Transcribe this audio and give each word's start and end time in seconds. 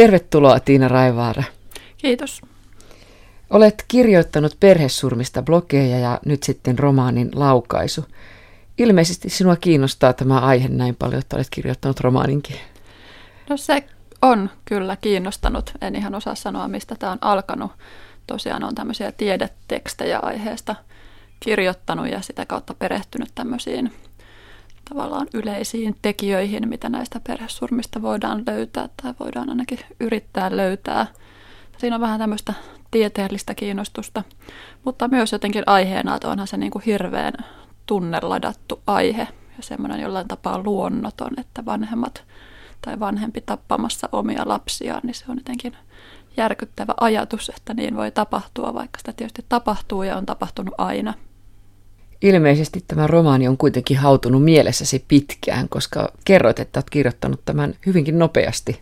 Tervetuloa 0.00 0.60
Tiina 0.60 0.88
Raivaara. 0.88 1.42
Kiitos. 1.96 2.42
Olet 3.50 3.84
kirjoittanut 3.88 4.56
perhesurmista 4.60 5.42
blogeja 5.42 5.98
ja 5.98 6.20
nyt 6.26 6.42
sitten 6.42 6.78
romaanin 6.78 7.30
laukaisu. 7.34 8.04
Ilmeisesti 8.78 9.30
sinua 9.30 9.56
kiinnostaa 9.56 10.12
tämä 10.12 10.38
aihe 10.38 10.68
näin 10.68 10.96
paljon, 10.96 11.18
että 11.18 11.36
olet 11.36 11.46
kirjoittanut 11.50 12.00
romaaninkin. 12.00 12.56
No 13.48 13.56
se 13.56 13.84
on 14.22 14.50
kyllä 14.64 14.96
kiinnostanut. 14.96 15.72
En 15.80 15.96
ihan 15.96 16.14
osaa 16.14 16.34
sanoa, 16.34 16.68
mistä 16.68 16.94
tämä 16.98 17.12
on 17.12 17.18
alkanut. 17.20 17.72
Tosiaan 18.26 18.64
on 18.64 18.74
tämmöisiä 18.74 19.12
tiedetekstejä 19.12 20.18
aiheesta 20.18 20.76
kirjoittanut 21.40 22.08
ja 22.10 22.20
sitä 22.20 22.46
kautta 22.46 22.74
perehtynyt 22.74 23.30
tämmöisiin 23.34 23.92
tavallaan 24.90 25.26
yleisiin 25.34 25.96
tekijöihin, 26.02 26.68
mitä 26.68 26.88
näistä 26.88 27.20
perhesurmista 27.26 28.02
voidaan 28.02 28.42
löytää 28.46 28.88
tai 29.02 29.14
voidaan 29.20 29.50
ainakin 29.50 29.78
yrittää 30.00 30.56
löytää. 30.56 31.06
Siinä 31.78 31.96
on 31.96 32.00
vähän 32.00 32.18
tämmöistä 32.18 32.54
tieteellistä 32.90 33.54
kiinnostusta, 33.54 34.22
mutta 34.84 35.08
myös 35.08 35.32
jotenkin 35.32 35.62
aiheena, 35.66 36.14
että 36.14 36.28
onhan 36.28 36.46
se 36.46 36.56
niin 36.56 36.70
kuin 36.70 36.82
hirveän 36.86 37.32
tunneladattu 37.86 38.82
aihe 38.86 39.28
ja 39.56 39.62
semmoinen 39.62 40.00
jollain 40.00 40.28
tapaa 40.28 40.62
luonnoton, 40.64 41.30
että 41.36 41.64
vanhemmat 41.64 42.24
tai 42.82 43.00
vanhempi 43.00 43.40
tappamassa 43.40 44.08
omia 44.12 44.42
lapsiaan, 44.44 45.00
niin 45.04 45.14
se 45.14 45.24
on 45.28 45.36
jotenkin 45.36 45.76
järkyttävä 46.36 46.94
ajatus, 47.00 47.52
että 47.56 47.74
niin 47.74 47.96
voi 47.96 48.10
tapahtua, 48.10 48.74
vaikka 48.74 48.98
sitä 48.98 49.12
tietysti 49.12 49.44
tapahtuu 49.48 50.02
ja 50.02 50.16
on 50.16 50.26
tapahtunut 50.26 50.74
aina. 50.78 51.14
Ilmeisesti 52.22 52.84
tämä 52.88 53.06
romaani 53.06 53.48
on 53.48 53.56
kuitenkin 53.56 53.96
hautunut 53.96 54.44
mielessäsi 54.44 55.04
pitkään, 55.08 55.68
koska 55.68 56.12
kerroit, 56.24 56.58
että 56.58 56.78
olet 56.78 56.90
kirjoittanut 56.90 57.40
tämän 57.44 57.74
hyvinkin 57.86 58.18
nopeasti. 58.18 58.80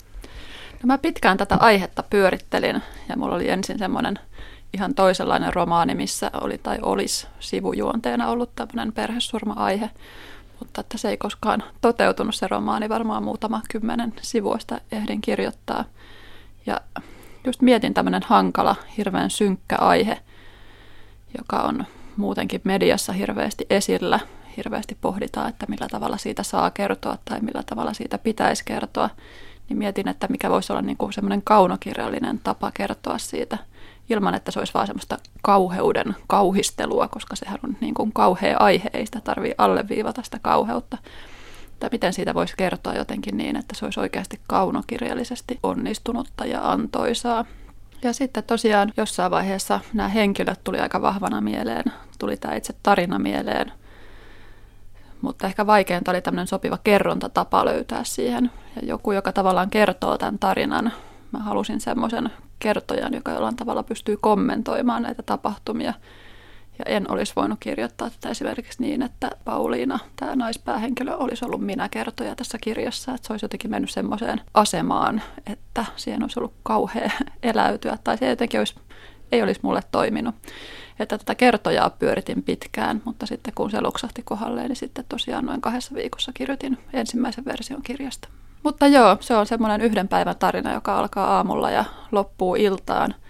No 0.82 0.86
mä 0.86 0.98
pitkään 0.98 1.36
tätä 1.36 1.56
aihetta 1.60 2.02
pyörittelin 2.02 2.82
ja 3.08 3.16
mulla 3.16 3.34
oli 3.34 3.48
ensin 3.50 3.78
semmoinen 3.78 4.18
ihan 4.74 4.94
toisenlainen 4.94 5.54
romaani, 5.54 5.94
missä 5.94 6.30
oli 6.40 6.58
tai 6.58 6.78
olisi 6.82 7.26
sivujuonteena 7.40 8.28
ollut 8.28 8.50
tämmöinen 8.56 8.92
perhesurma-aihe, 8.92 9.90
mutta 10.60 10.80
että 10.80 10.98
se 10.98 11.08
ei 11.08 11.16
koskaan 11.16 11.62
toteutunut 11.80 12.34
se 12.34 12.46
romaani, 12.48 12.88
varmaan 12.88 13.22
muutama 13.22 13.62
kymmenen 13.70 14.14
sivuista 14.22 14.80
ehdin 14.92 15.20
kirjoittaa. 15.20 15.84
Ja 16.66 16.80
just 17.44 17.62
mietin 17.62 17.94
tämmöinen 17.94 18.22
hankala, 18.26 18.76
hirveän 18.96 19.30
synkkä 19.30 19.76
aihe, 19.76 20.18
joka 21.38 21.56
on 21.56 21.86
muutenkin 22.18 22.60
mediassa 22.64 23.12
hirveästi 23.12 23.66
esillä. 23.70 24.20
Hirveästi 24.56 24.96
pohditaan, 25.00 25.48
että 25.48 25.66
millä 25.68 25.88
tavalla 25.88 26.16
siitä 26.16 26.42
saa 26.42 26.70
kertoa 26.70 27.18
tai 27.24 27.40
millä 27.40 27.62
tavalla 27.62 27.92
siitä 27.92 28.18
pitäisi 28.18 28.62
kertoa. 28.64 29.10
Niin 29.68 29.78
mietin, 29.78 30.08
että 30.08 30.26
mikä 30.30 30.50
voisi 30.50 30.72
olla 30.72 30.82
niin 30.82 30.96
semmoinen 31.10 31.42
kaunokirjallinen 31.42 32.40
tapa 32.44 32.70
kertoa 32.70 33.18
siitä 33.18 33.58
ilman, 34.10 34.34
että 34.34 34.50
se 34.50 34.58
olisi 34.58 34.74
vaan 34.74 34.86
semmoista 34.86 35.18
kauheuden 35.42 36.16
kauhistelua, 36.26 37.08
koska 37.08 37.36
sehän 37.36 37.58
on 37.64 37.76
niin 37.80 37.94
kuin 37.94 38.12
kauhea 38.12 38.56
aihe, 38.58 38.90
ei 38.92 39.06
sitä 39.06 39.20
tarvitse 39.20 39.54
alleviivata 39.58 40.22
sitä 40.22 40.38
kauheutta. 40.42 40.98
Tai 41.80 41.88
miten 41.92 42.12
siitä 42.12 42.34
voisi 42.34 42.54
kertoa 42.56 42.94
jotenkin 42.94 43.36
niin, 43.36 43.56
että 43.56 43.74
se 43.74 43.84
olisi 43.84 44.00
oikeasti 44.00 44.40
kaunokirjallisesti 44.46 45.58
onnistunutta 45.62 46.44
ja 46.44 46.70
antoisaa. 46.70 47.44
Ja 48.02 48.12
sitten 48.12 48.44
tosiaan 48.44 48.92
jossain 48.96 49.30
vaiheessa 49.30 49.80
nämä 49.92 50.08
henkilöt 50.08 50.64
tuli 50.64 50.78
aika 50.78 51.02
vahvana 51.02 51.40
mieleen, 51.40 51.84
tuli 52.18 52.36
tämä 52.36 52.54
itse 52.54 52.74
tarina 52.82 53.18
mieleen. 53.18 53.72
Mutta 55.22 55.46
ehkä 55.46 55.66
vaikeinta 55.66 56.10
oli 56.10 56.20
tämmöinen 56.20 56.46
sopiva 56.46 56.78
kerrontatapa 56.84 57.64
löytää 57.64 58.04
siihen. 58.04 58.50
Ja 58.76 58.86
joku, 58.86 59.12
joka 59.12 59.32
tavallaan 59.32 59.70
kertoo 59.70 60.18
tämän 60.18 60.38
tarinan. 60.38 60.92
Mä 61.32 61.38
halusin 61.38 61.80
semmoisen 61.80 62.30
kertojan, 62.58 63.14
joka 63.14 63.32
jollain 63.32 63.56
tavalla 63.56 63.82
pystyy 63.82 64.16
kommentoimaan 64.16 65.02
näitä 65.02 65.22
tapahtumia– 65.22 65.94
ja 66.78 66.84
en 66.86 67.10
olisi 67.10 67.32
voinut 67.36 67.58
kirjoittaa 67.60 68.10
tätä 68.10 68.28
esimerkiksi 68.28 68.82
niin, 68.82 69.02
että 69.02 69.30
Pauliina, 69.44 69.98
tämä 70.16 70.36
naispäähenkilö, 70.36 71.16
olisi 71.16 71.44
ollut 71.44 71.60
minä 71.60 71.88
kertoja 71.88 72.36
tässä 72.36 72.58
kirjassa. 72.60 73.14
Että 73.14 73.26
se 73.26 73.32
olisi 73.32 73.44
jotenkin 73.44 73.70
mennyt 73.70 73.90
semmoiseen 73.90 74.40
asemaan, 74.54 75.22
että 75.46 75.84
siihen 75.96 76.22
olisi 76.22 76.40
ollut 76.40 76.54
kauhea 76.62 77.10
eläytyä. 77.42 77.98
Tai 78.04 78.18
se 78.18 78.28
jotenkin 78.28 78.60
olisi, 78.60 78.74
ei 79.32 79.42
olisi 79.42 79.60
mulle 79.62 79.80
toiminut. 79.92 80.34
Että 80.98 81.18
tätä 81.18 81.34
kertojaa 81.34 81.90
pyöritin 81.90 82.42
pitkään, 82.42 83.02
mutta 83.04 83.26
sitten 83.26 83.54
kun 83.54 83.70
se 83.70 83.80
loksahti 83.80 84.22
kohdalleen, 84.22 84.68
niin 84.68 84.76
sitten 84.76 85.04
tosiaan 85.08 85.46
noin 85.46 85.60
kahdessa 85.60 85.94
viikossa 85.94 86.32
kirjoitin 86.32 86.78
ensimmäisen 86.92 87.44
version 87.44 87.82
kirjasta. 87.82 88.28
Mutta 88.62 88.86
joo, 88.86 89.16
se 89.20 89.36
on 89.36 89.46
semmoinen 89.46 89.80
yhden 89.80 90.08
päivän 90.08 90.36
tarina, 90.38 90.72
joka 90.72 90.98
alkaa 90.98 91.36
aamulla 91.36 91.70
ja 91.70 91.84
loppuu 92.12 92.54
iltaan– 92.54 93.14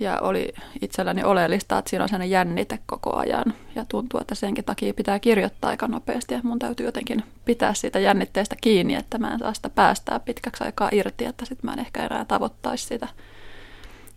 ja 0.00 0.18
oli 0.20 0.52
itselläni 0.82 1.24
oleellista, 1.24 1.78
että 1.78 1.90
siinä 1.90 2.02
on 2.02 2.08
sellainen 2.08 2.30
jännite 2.30 2.78
koko 2.86 3.16
ajan. 3.16 3.54
Ja 3.74 3.84
tuntuu, 3.88 4.20
että 4.20 4.34
senkin 4.34 4.64
takia 4.64 4.94
pitää 4.94 5.18
kirjoittaa 5.18 5.70
aika 5.70 5.88
nopeasti. 5.88 6.34
Ja 6.34 6.40
mun 6.42 6.58
täytyy 6.58 6.86
jotenkin 6.86 7.24
pitää 7.44 7.74
siitä 7.74 7.98
jännitteestä 7.98 8.56
kiinni, 8.60 8.94
että 8.94 9.18
mä 9.18 9.32
en 9.32 9.38
saa 9.38 9.54
sitä 9.54 9.70
päästää 9.70 10.20
pitkäksi 10.20 10.64
aikaa 10.64 10.88
irti, 10.92 11.24
että 11.24 11.44
sitten 11.44 11.70
mä 11.70 11.72
en 11.72 11.78
ehkä 11.78 12.06
enää 12.06 12.24
tavoittaisi 12.24 12.86
sitä. 12.86 13.08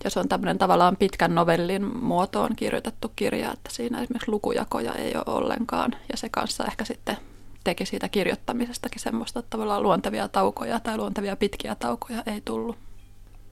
Ja 0.03 0.09
se 0.09 0.20
on 0.20 0.28
tämmöinen 0.28 0.58
tavallaan 0.58 0.97
pitkän 0.97 1.36
novellin 1.36 1.97
muotoon 1.97 2.56
kirjoitettu 2.56 3.12
kirja, 3.16 3.52
että 3.53 3.70
siinä 3.72 4.02
esimerkiksi 4.02 4.31
lukujakoja 4.31 4.94
ei 4.94 5.16
ole 5.16 5.36
ollenkaan. 5.38 5.96
Ja 6.12 6.18
se 6.18 6.30
kanssa 6.30 6.66
ehkä 6.66 6.86
sitten 6.86 7.18
teki 7.64 7.86
siitä 7.86 8.09
kirjoittamisestakin 8.09 9.02
semmoista, 9.02 9.40
että 9.40 9.50
tavallaan 9.50 9.84
luontevia 9.84 10.28
taukoja 10.28 10.80
tai 10.80 10.97
luontevia 10.97 11.36
pitkiä 11.36 11.75
taukoja 11.75 12.24
ei 12.25 12.41
tullut 12.46 12.78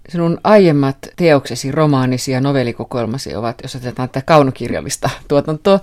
sinun 0.09 0.39
aiemmat 0.43 0.97
teoksesi, 1.15 1.71
romaanisi 1.71 2.31
ja 2.31 2.41
novellikokoelmasi 2.41 3.35
ovat, 3.35 3.55
jos 3.63 3.75
otetaan 3.75 4.09
tätä 4.09 4.25
kaunokirjallista 4.25 5.09
tuotantoa, 5.27 5.79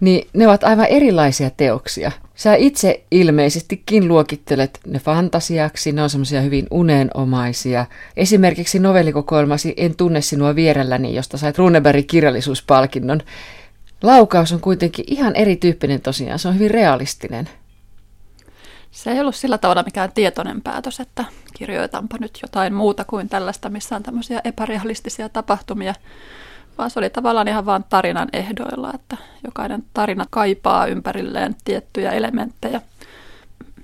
niin 0.00 0.28
ne 0.32 0.46
ovat 0.46 0.64
aivan 0.64 0.86
erilaisia 0.86 1.50
teoksia. 1.50 2.12
Sä 2.34 2.54
itse 2.54 3.04
ilmeisestikin 3.10 4.08
luokittelet 4.08 4.80
ne 4.86 4.98
fantasiaksi, 4.98 5.92
ne 5.92 6.02
on 6.02 6.10
semmoisia 6.10 6.40
hyvin 6.40 6.66
uneenomaisia. 6.70 7.86
Esimerkiksi 8.16 8.78
novellikokoelmasi 8.78 9.74
En 9.76 9.96
tunne 9.96 10.20
sinua 10.20 10.54
vierelläni, 10.54 11.14
josta 11.14 11.38
sait 11.38 11.58
Runebergin 11.58 12.06
kirjallisuuspalkinnon. 12.06 13.20
Laukaus 14.02 14.52
on 14.52 14.60
kuitenkin 14.60 15.04
ihan 15.08 15.36
erityyppinen 15.36 16.00
tosiaan, 16.00 16.38
se 16.38 16.48
on 16.48 16.54
hyvin 16.54 16.70
realistinen. 16.70 17.48
Se 18.90 19.10
ei 19.10 19.20
ollut 19.20 19.36
sillä 19.36 19.58
tavalla 19.58 19.82
mikään 19.82 20.12
tietoinen 20.12 20.62
päätös, 20.62 21.00
että 21.00 21.24
kirjoitanpa 21.54 22.16
nyt 22.20 22.38
jotain 22.42 22.74
muuta 22.74 23.04
kuin 23.04 23.28
tällaista, 23.28 23.68
missä 23.68 23.96
on 23.96 24.02
tämmöisiä 24.02 24.40
epärealistisia 24.44 25.28
tapahtumia, 25.28 25.94
vaan 26.78 26.90
se 26.90 26.98
oli 26.98 27.10
tavallaan 27.10 27.48
ihan 27.48 27.66
vain 27.66 27.84
tarinan 27.88 28.28
ehdoilla, 28.32 28.92
että 28.94 29.16
jokainen 29.44 29.84
tarina 29.94 30.26
kaipaa 30.30 30.86
ympärilleen 30.86 31.56
tiettyjä 31.64 32.12
elementtejä. 32.12 32.80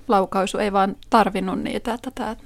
Laukaisu 0.09 0.59
ei 0.59 0.73
vaan 0.73 0.97
tarvinnut 1.11 1.63
niitä, 1.63 1.95
että 1.95 2.11
tämä 2.15 2.37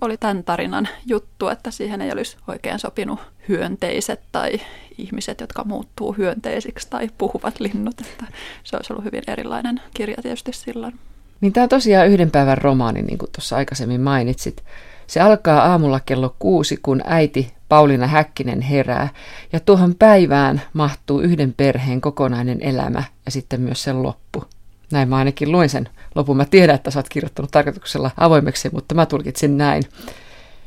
oli 0.00 0.16
tämän 0.16 0.44
tarinan 0.44 0.88
juttu, 1.06 1.48
että 1.48 1.70
siihen 1.70 2.00
ei 2.00 2.12
olisi 2.12 2.36
oikein 2.48 2.78
sopinut 2.78 3.20
hyönteiset 3.48 4.20
tai 4.32 4.60
ihmiset, 4.98 5.40
jotka 5.40 5.64
muuttuu 5.64 6.12
hyönteisiksi 6.12 6.90
tai 6.90 7.10
puhuvat 7.18 7.60
linnut. 7.60 8.00
Että 8.00 8.24
se 8.64 8.76
olisi 8.76 8.92
ollut 8.92 9.04
hyvin 9.04 9.22
erilainen 9.26 9.80
kirja 9.94 10.16
tietysti 10.22 10.52
silloin. 10.52 10.98
Niin 11.40 11.52
tämä 11.52 11.62
on 11.62 11.68
tosiaan 11.68 12.08
yhden 12.08 12.30
päivän 12.30 12.58
romaani, 12.58 13.02
niin 13.02 13.18
kuin 13.18 13.32
tuossa 13.32 13.56
aikaisemmin 13.56 14.00
mainitsit. 14.00 14.62
Se 15.06 15.20
alkaa 15.20 15.60
aamulla 15.60 16.00
kello 16.00 16.36
kuusi, 16.38 16.78
kun 16.82 17.00
äiti 17.04 17.52
Pauliina 17.68 18.06
Häkkinen 18.06 18.60
herää, 18.60 19.08
ja 19.52 19.60
tuohon 19.60 19.94
päivään 19.94 20.62
mahtuu 20.72 21.20
yhden 21.20 21.54
perheen 21.56 22.00
kokonainen 22.00 22.62
elämä 22.62 23.02
ja 23.24 23.30
sitten 23.30 23.60
myös 23.60 23.82
sen 23.82 24.02
loppu. 24.02 24.44
Näin 24.92 25.08
mä 25.08 25.16
ainakin 25.16 25.52
luin 25.52 25.68
sen 25.68 25.88
lopun. 26.14 26.36
Mä 26.36 26.44
tiedän, 26.44 26.74
että 26.76 26.90
sä 26.90 26.98
oot 26.98 27.08
kirjoittanut 27.08 27.50
tarkoituksella 27.50 28.10
avoimeksi, 28.16 28.70
mutta 28.72 28.94
mä 28.94 29.06
tulkitsin 29.06 29.58
näin. 29.58 29.82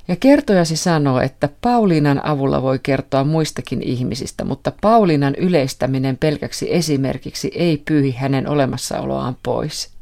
Ja 0.07 0.15
kertojasi 0.15 0.75
sanoo, 0.75 1.19
että 1.19 1.49
Pauliinan 1.61 2.25
avulla 2.25 2.61
voi 2.61 2.79
kertoa 2.83 3.23
muistakin 3.23 3.81
ihmisistä, 3.81 4.43
mutta 4.43 4.71
Pauliinan 4.81 5.35
yleistäminen 5.35 6.17
pelkäksi 6.17 6.73
esimerkiksi 6.73 7.51
ei 7.55 7.81
pyyhi 7.85 8.11
hänen 8.11 8.47
olemassaoloaan 8.47 9.37
pois. 9.43 9.98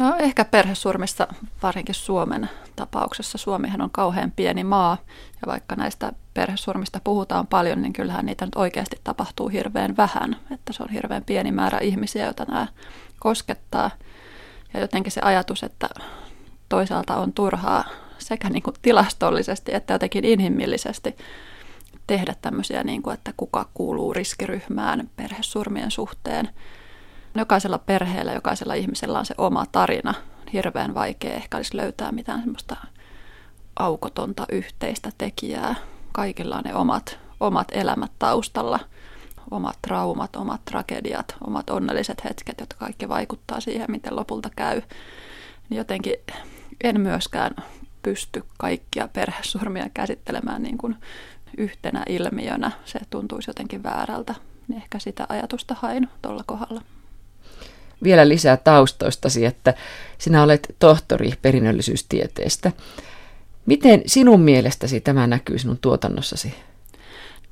No 0.00 0.16
ehkä 0.18 0.44
perhesurmista, 0.44 1.26
varsinkin 1.62 1.94
Suomen 1.94 2.50
tapauksessa. 2.76 3.38
Suomihan 3.38 3.80
on 3.80 3.90
kauhean 3.90 4.32
pieni 4.36 4.64
maa 4.64 4.98
ja 5.34 5.46
vaikka 5.46 5.76
näistä 5.76 6.12
perhesurmista 6.34 7.00
puhutaan 7.04 7.46
paljon, 7.46 7.82
niin 7.82 7.92
kyllähän 7.92 8.26
niitä 8.26 8.44
nyt 8.44 8.54
oikeasti 8.54 8.96
tapahtuu 9.04 9.48
hirveän 9.48 9.96
vähän. 9.96 10.36
Että 10.50 10.72
se 10.72 10.82
on 10.82 10.88
hirveän 10.88 11.24
pieni 11.24 11.52
määrä 11.52 11.78
ihmisiä, 11.78 12.24
joita 12.24 12.44
nämä 12.44 12.66
koskettaa. 13.18 13.90
Ja 14.74 14.80
jotenkin 14.80 15.12
se 15.12 15.20
ajatus, 15.20 15.62
että 15.62 15.88
toisaalta 16.68 17.16
on 17.16 17.32
turhaa 17.32 17.84
sekä 18.18 18.50
niin 18.50 18.62
kuin 18.62 18.76
tilastollisesti 18.82 19.74
että 19.74 19.94
jotenkin 19.94 20.24
inhimillisesti 20.24 21.16
tehdä 22.06 22.34
tämmöisiä, 22.42 22.84
niin 22.84 23.02
kuin, 23.02 23.14
että 23.14 23.32
kuka 23.36 23.68
kuuluu 23.74 24.12
riskiryhmään 24.12 25.10
perhesurmien 25.16 25.90
suhteen– 25.90 26.48
Jokaisella 27.34 27.78
perheellä, 27.78 28.32
jokaisella 28.32 28.74
ihmisellä 28.74 29.18
on 29.18 29.26
se 29.26 29.34
oma 29.38 29.66
tarina. 29.72 30.14
Hirveän 30.52 30.94
vaikea 30.94 31.34
ehkä 31.34 31.56
olisi 31.56 31.76
löytää 31.76 32.12
mitään 32.12 32.40
semmoista 32.40 32.76
aukotonta 33.76 34.46
yhteistä 34.52 35.10
tekijää. 35.18 35.74
Kaikilla 36.12 36.56
on 36.56 36.64
ne 36.64 36.74
omat, 36.74 37.18
omat 37.40 37.68
elämät 37.72 38.12
taustalla, 38.18 38.80
omat 39.50 39.78
traumat, 39.82 40.36
omat 40.36 40.64
tragediat, 40.64 41.36
omat 41.46 41.70
onnelliset 41.70 42.24
hetket, 42.24 42.60
jotka 42.60 42.78
kaikki 42.78 43.08
vaikuttaa 43.08 43.60
siihen, 43.60 43.90
miten 43.90 44.16
lopulta 44.16 44.50
käy. 44.56 44.82
Niin 45.68 45.78
jotenkin 45.78 46.14
en 46.84 47.00
myöskään 47.00 47.50
pysty 48.02 48.44
kaikkia 48.58 49.08
perhesurmia 49.08 49.86
käsittelemään 49.94 50.62
niin 50.62 50.78
kuin 50.78 50.96
yhtenä 51.58 52.02
ilmiönä. 52.08 52.70
Se 52.84 53.00
tuntuisi 53.10 53.50
jotenkin 53.50 53.82
väärältä. 53.82 54.34
Niin 54.68 54.82
ehkä 54.82 54.98
sitä 54.98 55.26
ajatusta 55.28 55.76
hain 55.80 56.08
tuolla 56.22 56.42
kohdalla. 56.46 56.82
Vielä 58.02 58.28
lisää 58.28 58.56
taustoistasi, 58.56 59.46
että 59.46 59.74
sinä 60.18 60.42
olet 60.42 60.74
tohtori 60.78 61.32
perinnöllisyystieteestä. 61.42 62.72
Miten 63.66 64.02
sinun 64.06 64.40
mielestäsi 64.40 65.00
tämä 65.00 65.26
näkyy 65.26 65.58
sinun 65.58 65.78
tuotannossasi? 65.80 66.54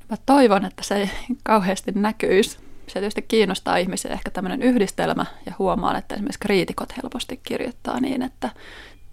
Mä 0.09 0.17
toivon, 0.25 0.65
että 0.65 0.83
se 0.83 0.95
ei 0.95 1.09
kauheasti 1.43 1.91
näkyisi. 1.95 2.57
Se 2.87 2.93
tietysti 2.93 3.21
kiinnostaa 3.21 3.77
ihmisiä 3.77 4.11
ehkä 4.11 4.31
tämmöinen 4.31 4.61
yhdistelmä 4.61 5.25
ja 5.45 5.53
huomaan, 5.59 5.95
että 5.95 6.15
esimerkiksi 6.15 6.39
kriitikot 6.39 6.97
helposti 6.97 7.39
kirjoittaa 7.43 7.99
niin, 7.99 8.21
että 8.21 8.49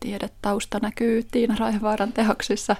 tiedetausta 0.01 0.79
näkyy 0.83 1.23
Tiina 1.31 1.57
Raivaaran 1.59 2.13
tehoksissa. 2.13 2.77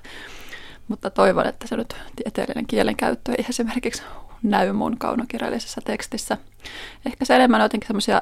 Mutta 0.89 1.11
toivon, 1.11 1.47
että 1.47 1.67
se 1.67 1.77
nyt 1.77 1.97
tieteellinen 2.17 2.67
kielenkäyttö 2.67 3.33
ei 3.33 3.45
esimerkiksi 3.49 4.03
näy 4.43 4.73
mun 4.73 4.99
kaunokirjallisessa 4.99 5.81
tekstissä. 5.85 6.39
Ehkä 7.07 7.25
se 7.25 7.37
enemmän 7.37 7.61
on 7.61 7.65
jotenkin 7.65 7.87
semmoisia 7.87 8.21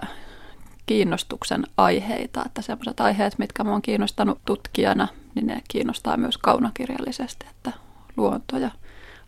kiinnostuksen 0.87 1.65
aiheita, 1.77 2.43
että 2.47 2.63
semmoiset 2.63 3.01
aiheet, 3.01 3.39
mitkä 3.39 3.65
mua 3.65 3.75
on 3.75 3.83
kiinnostanut 3.83 4.39
tutkijana, 4.45 5.09
niin 5.35 5.47
ne 5.47 5.63
kiinnostaa 5.69 6.17
myös 6.17 6.39
kaunokirjallisesti, 6.39 7.47
että 7.51 7.73
luonto 8.17 8.59
ja, 8.59 8.71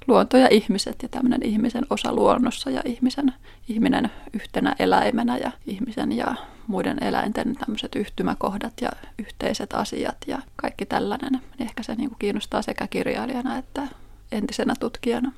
luonto 0.07 0.37
ja 0.37 0.49
ihmiset 0.51 1.03
ja 1.03 1.09
tämmöinen 1.09 1.43
ihmisen 1.43 1.87
osa 1.91 2.13
luonnossa 2.13 2.71
ja 2.71 2.83
ihmisen, 2.85 3.33
ihminen 3.69 4.11
yhtenä 4.33 4.77
eläimenä 4.79 5.37
ja 5.37 5.53
ihmisen 5.67 6.13
ja 6.13 6.35
muiden 6.67 7.05
eläinten 7.05 7.57
tämmöiset 7.57 7.95
yhtymäkohdat 7.95 8.73
ja 8.81 8.91
yhteiset 9.19 9.75
asiat 9.75 10.17
ja 10.27 10.39
kaikki 10.57 10.87
tällainen. 10.87 11.33
Niin 11.33 11.43
ehkä 11.69 11.83
se 11.83 11.95
niin 11.95 12.09
kuin 12.09 12.19
kiinnostaa 12.19 12.63
sekä 12.63 12.87
kirjailijana 12.87 13.59
että 13.59 13.83
entisenä 14.33 14.75
tutkijana. 14.81 15.33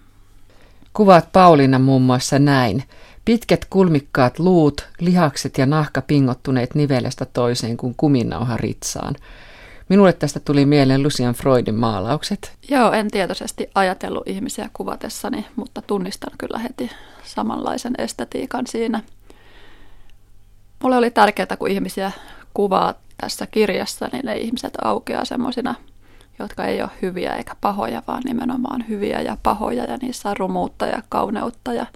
Kuvaat 0.93 1.33
Pauliina 1.33 1.79
muun 1.79 2.03
muassa 2.03 2.39
näin. 2.39 2.85
Pitkät 3.29 3.65
kulmikkaat 3.71 4.39
luut, 4.39 4.89
lihakset 5.01 5.59
ja 5.59 5.67
nahka 5.67 6.03
pingottuneet 6.03 6.75
nivelestä 6.75 7.25
toiseen 7.25 7.77
kuin 7.77 7.95
kuminauha 7.97 8.57
ritsaan. 8.57 9.15
Minulle 9.89 10.13
tästä 10.13 10.41
tuli 10.41 10.67
mieleen 10.67 11.03
Lucian 11.03 11.35
Freudin 11.35 11.75
maalaukset. 11.75 12.53
Joo, 12.71 12.93
en 12.93 13.11
tietoisesti 13.11 13.71
ajatellut 13.75 14.29
ihmisiä 14.29 14.71
kuvatessani, 14.73 15.47
mutta 15.57 15.83
tunnistan 15.83 16.33
kyllä 16.39 16.59
heti 16.59 16.91
samanlaisen 17.25 17.95
estetiikan 17.99 18.67
siinä. 18.67 19.01
Mulle 20.83 20.97
oli 20.97 21.11
tärkeää, 21.11 21.57
kun 21.59 21.71
ihmisiä 21.71 22.13
kuvaa 22.55 22.95
tässä 23.21 23.47
kirjassa, 23.47 24.09
niin 24.13 24.27
ne 24.27 24.37
ihmiset 24.37 24.75
aukeaa 24.85 25.25
semmoisina 25.25 25.75
jotka 26.39 26.65
ei 26.65 26.83
ole 26.83 26.91
hyviä 27.03 27.35
eikä 27.35 27.55
pahoja, 27.61 28.03
vaan 28.07 28.23
nimenomaan 28.25 28.89
hyviä 28.89 29.21
ja 29.21 29.37
pahoja 29.43 29.85
ja 29.85 29.97
niissä 30.03 30.31
on 30.31 30.37
rumuutta 30.37 30.87
ja 30.87 31.03
kauneutta 31.09 31.73
ja 31.73 31.87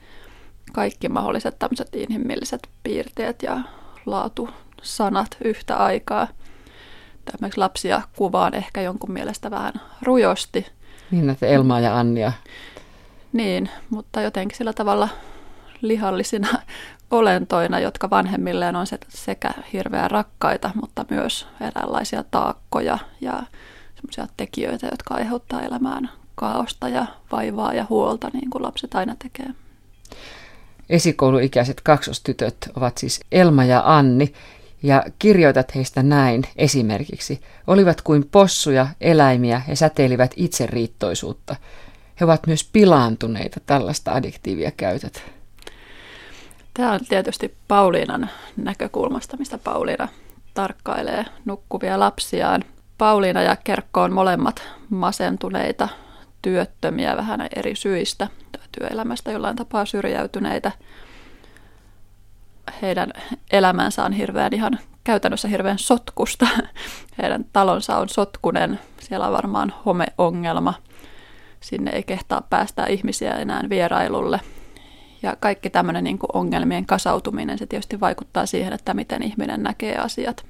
kaikki 0.72 1.08
mahdolliset 1.08 1.58
tämmöiset 1.58 1.88
inhimilliset 1.94 2.68
piirteet 2.82 3.42
ja 3.42 3.60
laatusanat 4.06 5.36
yhtä 5.44 5.76
aikaa. 5.76 6.28
Tämmöiksi 7.24 7.58
lapsia 7.58 8.02
kuvaan 8.16 8.54
ehkä 8.54 8.80
jonkun 8.80 9.12
mielestä 9.12 9.50
vähän 9.50 9.72
rujosti. 10.02 10.66
Niin, 11.10 11.30
että 11.30 11.46
Elmaa 11.46 11.80
ja 11.80 11.98
Annia. 11.98 12.32
Niin, 13.32 13.70
mutta 13.90 14.20
jotenkin 14.20 14.58
sillä 14.58 14.72
tavalla 14.72 15.08
lihallisina 15.80 16.48
olentoina, 17.10 17.78
jotka 17.78 18.10
vanhemmilleen 18.10 18.76
on 18.76 18.86
sekä 19.08 19.50
hirveän 19.72 20.10
rakkaita, 20.10 20.70
mutta 20.80 21.04
myös 21.10 21.46
eräänlaisia 21.60 22.24
taakkoja 22.30 22.98
ja 23.20 23.42
semmoisia 23.94 24.26
tekijöitä, 24.36 24.86
jotka 24.90 25.14
aiheuttaa 25.14 25.62
elämään 25.62 26.10
kaaosta 26.34 26.88
ja 26.88 27.06
vaivaa 27.32 27.74
ja 27.74 27.86
huolta, 27.90 28.30
niin 28.32 28.50
kuin 28.50 28.62
lapset 28.62 28.94
aina 28.94 29.16
tekee. 29.18 29.54
Esikouluikäiset 30.90 31.80
kaksostytöt 31.80 32.56
ovat 32.76 32.98
siis 32.98 33.20
Elma 33.32 33.64
ja 33.64 33.82
Anni, 33.84 34.32
ja 34.82 35.04
kirjoitat 35.18 35.74
heistä 35.74 36.02
näin 36.02 36.42
esimerkiksi. 36.56 37.40
Olivat 37.66 38.02
kuin 38.02 38.28
possuja, 38.32 38.86
eläimiä 39.00 39.62
ja 39.68 39.76
säteilivät 39.76 40.32
itseriittoisuutta. 40.36 41.56
He 42.20 42.24
ovat 42.24 42.46
myös 42.46 42.68
pilaantuneita, 42.72 43.60
tällaista 43.66 44.12
adjektiivia 44.12 44.70
käytät. 44.70 45.22
Tämä 46.74 46.92
on 46.92 47.00
tietysti 47.08 47.54
Pauliinan 47.68 48.30
näkökulmasta, 48.56 49.36
mistä 49.36 49.58
Pauliina 49.58 50.08
tarkkailee 50.54 51.24
nukkuvia 51.44 52.00
lapsiaan. 52.00 52.64
Pauliina 52.98 53.42
ja 53.42 53.56
Kerkko 53.56 54.02
on 54.02 54.12
molemmat 54.12 54.62
masentuneita, 54.90 55.88
työttömiä 56.42 57.16
vähän 57.16 57.48
eri 57.56 57.76
syistä, 57.76 58.28
työelämästä 58.78 59.32
jollain 59.32 59.56
tapaa 59.56 59.84
syrjäytyneitä. 59.84 60.72
Heidän 62.82 63.12
elämänsä 63.50 64.04
on 64.04 64.12
hirveän 64.12 64.54
ihan 64.54 64.78
käytännössä 65.04 65.48
hirveän 65.48 65.78
sotkusta. 65.78 66.46
Heidän 67.22 67.44
talonsa 67.52 67.96
on 67.96 68.08
sotkunen, 68.08 68.80
siellä 69.00 69.26
on 69.26 69.32
varmaan 69.32 69.74
homeongelma. 69.86 70.74
Sinne 71.60 71.90
ei 71.90 72.02
kehtaa 72.02 72.42
päästä 72.50 72.86
ihmisiä 72.86 73.32
enää 73.32 73.62
vierailulle. 73.68 74.40
Ja 75.22 75.36
kaikki 75.40 75.70
tämmöinen 75.70 76.04
niin 76.04 76.18
ongelmien 76.32 76.86
kasautuminen, 76.86 77.58
se 77.58 77.66
tietysti 77.66 78.00
vaikuttaa 78.00 78.46
siihen, 78.46 78.72
että 78.72 78.94
miten 78.94 79.22
ihminen 79.22 79.62
näkee 79.62 79.98
asiat 79.98 80.44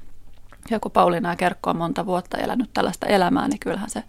ja 0.71 0.81
kun 0.81 0.91
Pauliina 0.91 1.37
Kerkko 1.37 1.71
on 1.71 1.77
monta 1.77 2.07
vuotta 2.07 2.39
elänyt 2.39 2.71
tällaista 2.75 3.07
elämää, 3.07 3.49
niin 3.49 3.61
kyllähän 3.61 3.91
se 3.91 4.03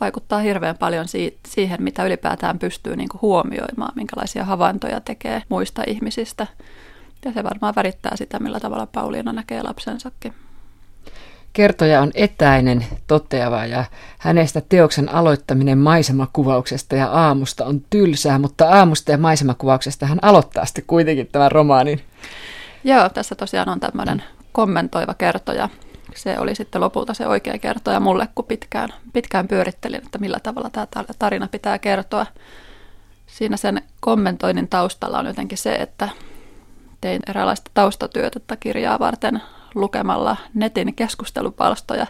vaikuttaa 0.00 0.38
hirveän 0.38 0.78
paljon 0.78 1.06
siihen, 1.48 1.82
mitä 1.82 2.04
ylipäätään 2.04 2.58
pystyy 2.58 2.96
niin 2.96 3.08
kuin 3.08 3.22
huomioimaan, 3.22 3.92
minkälaisia 3.94 4.44
havaintoja 4.44 5.00
tekee 5.00 5.42
muista 5.48 5.82
ihmisistä. 5.86 6.46
Ja 7.24 7.32
se 7.32 7.44
varmaan 7.44 7.74
värittää 7.76 8.16
sitä, 8.16 8.38
millä 8.38 8.60
tavalla 8.60 8.86
Pauliina 8.86 9.32
näkee 9.32 9.62
lapsensakin. 9.62 10.34
Kertoja 11.52 12.00
on 12.00 12.10
etäinen, 12.14 12.86
toteava 13.06 13.66
ja 13.66 13.84
hänestä 14.18 14.62
teoksen 14.68 15.14
aloittaminen 15.14 15.78
maisemakuvauksesta 15.78 16.96
ja 16.96 17.06
aamusta 17.06 17.64
on 17.64 17.80
tylsää, 17.90 18.38
mutta 18.38 18.68
aamusta 18.68 19.10
ja 19.10 19.18
maisemakuvauksesta 19.18 20.06
hän 20.06 20.18
aloittaa 20.22 20.66
sitten 20.66 20.84
kuitenkin 20.86 21.28
tämän 21.32 21.52
romaanin. 21.52 22.00
Joo, 22.84 23.08
tässä 23.08 23.34
tosiaan 23.34 23.68
on 23.68 23.80
tämmöinen 23.80 24.22
kommentoiva 24.52 25.14
kertoja, 25.14 25.68
se 26.14 26.38
oli 26.38 26.54
sitten 26.54 26.80
lopulta 26.80 27.14
se 27.14 27.26
oikea 27.26 27.58
kertoja 27.58 28.00
mulle, 28.00 28.28
kun 28.34 28.44
pitkään, 28.44 28.88
pitkään 29.12 29.48
pyörittelin, 29.48 30.02
että 30.04 30.18
millä 30.18 30.40
tavalla 30.40 30.70
tämä 30.70 31.04
tarina 31.18 31.48
pitää 31.48 31.78
kertoa. 31.78 32.26
Siinä 33.26 33.56
sen 33.56 33.82
kommentoinnin 34.00 34.68
taustalla 34.68 35.18
on 35.18 35.26
jotenkin 35.26 35.58
se, 35.58 35.72
että 35.74 36.08
tein 37.00 37.22
eräänlaista 37.28 37.70
taustatyötä 37.74 38.40
tätä 38.40 38.56
kirjaa 38.56 38.98
varten 38.98 39.42
lukemalla 39.74 40.36
netin 40.54 40.94
keskustelupalstoja, 40.94 42.06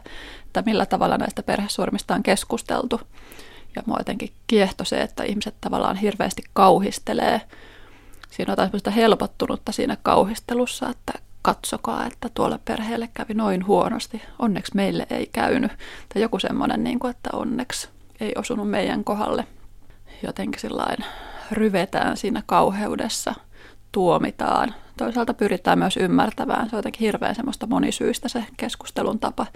että 0.47 0.63
millä 0.67 0.87
tavalla 0.87 1.19
näistä 1.19 1.43
perhesurmista 1.43 2.15
on 2.15 2.23
keskusteltu. 2.23 3.01
Ja 3.77 3.83
mua 3.87 3.97
jotenkin 3.99 4.33
kiehto 4.47 4.85
se, 4.85 5.01
että 5.01 5.23
ihmiset 5.25 5.55
tavallaan 5.61 5.97
hirveästi 5.97 6.43
kauhistelee. 6.53 7.41
Siinä 8.31 8.55
on 8.59 8.71
jotain 8.73 8.95
helpottunutta 8.95 9.73
siinä 9.73 9.97
kauhistelussa, 10.03 10.89
että 10.89 11.13
katsokaa, 11.43 12.07
että 12.07 12.29
tuolla 12.35 12.59
perheelle 12.65 13.09
kävi 13.15 13.35
noin 13.35 13.67
huonosti, 13.67 14.23
onneksi 14.39 14.73
meille 14.75 15.07
ei 15.11 15.29
käynyt. 15.33 15.73
Tai 16.15 16.23
joku 16.23 16.39
semmoinen, 16.39 16.85
niin 16.85 16.99
kuin, 16.99 17.11
että 17.11 17.31
onneksi 17.33 17.89
ei 18.21 18.33
osunut 18.37 18.71
meidän 18.71 19.05
kohdalle. 19.05 19.47
Jotenkin 20.23 20.61
sillain 20.61 21.05
ryvetään 21.53 22.17
siinä 22.17 22.43
kauheudessa, 22.47 23.35
tuomitaan. 23.93 24.75
Toisaalta 24.97 25.35
pyritään 25.35 25.79
myös 25.79 25.97
ymmärtämään. 25.97 26.71
Se 26.71 26.77
on 26.77 26.79
jotenkin 26.79 27.01
hirveän 27.01 27.35
semmoista 27.35 27.67
monisyistä 27.67 28.29
se 28.29 28.45
keskustelun 28.57 29.19
tapa. 29.19 29.47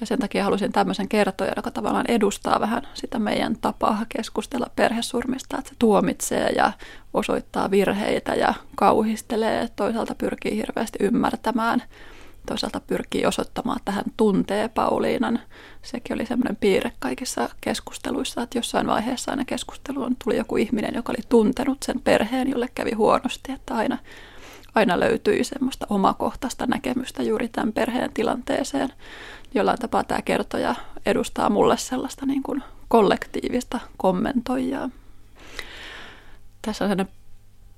Ja 0.00 0.06
sen 0.06 0.18
takia 0.18 0.44
halusin 0.44 0.72
tämmöisen 0.72 1.08
kertoja, 1.08 1.52
joka 1.56 1.70
tavallaan 1.70 2.10
edustaa 2.10 2.60
vähän 2.60 2.82
sitä 2.94 3.18
meidän 3.18 3.56
tapaa 3.60 4.06
keskustella 4.08 4.70
perhesurmista, 4.76 5.58
että 5.58 5.68
se 5.70 5.76
tuomitsee 5.78 6.48
ja 6.48 6.72
osoittaa 7.14 7.70
virheitä 7.70 8.34
ja 8.34 8.54
kauhistelee, 8.76 9.68
toisaalta 9.76 10.14
pyrkii 10.14 10.56
hirveästi 10.56 10.98
ymmärtämään, 11.00 11.82
toisaalta 12.46 12.80
pyrkii 12.80 13.26
osoittamaan, 13.26 13.78
että 13.78 13.92
hän 13.92 14.04
tuntee 14.16 14.68
Pauliinan. 14.68 15.40
Sekin 15.82 16.14
oli 16.14 16.26
semmoinen 16.26 16.56
piirre 16.56 16.92
kaikissa 16.98 17.48
keskusteluissa, 17.60 18.42
että 18.42 18.58
jossain 18.58 18.86
vaiheessa 18.86 19.30
aina 19.30 19.44
keskusteluun 19.44 20.16
tuli 20.24 20.36
joku 20.36 20.56
ihminen, 20.56 20.94
joka 20.94 21.12
oli 21.12 21.22
tuntenut 21.28 21.82
sen 21.82 22.00
perheen, 22.00 22.50
jolle 22.50 22.68
kävi 22.74 22.92
huonosti, 22.92 23.52
että 23.52 23.74
aina 23.74 23.98
aina 24.74 25.00
löytyi 25.00 25.44
semmoista 25.44 25.86
omakohtaista 25.90 26.66
näkemystä 26.66 27.22
juuri 27.22 27.48
tämän 27.48 27.72
perheen 27.72 28.12
tilanteeseen. 28.14 28.92
Jollain 29.54 29.78
tapaa 29.78 30.04
tämä 30.04 30.22
kertoja 30.22 30.74
edustaa 31.06 31.50
mulle 31.50 31.76
sellaista 31.76 32.26
niin 32.26 32.42
kuin 32.42 32.62
kollektiivista 32.88 33.80
kommentoijaa. 33.96 34.90
Tässä 36.62 36.84
on 36.84 36.90
sellainen 36.90 37.14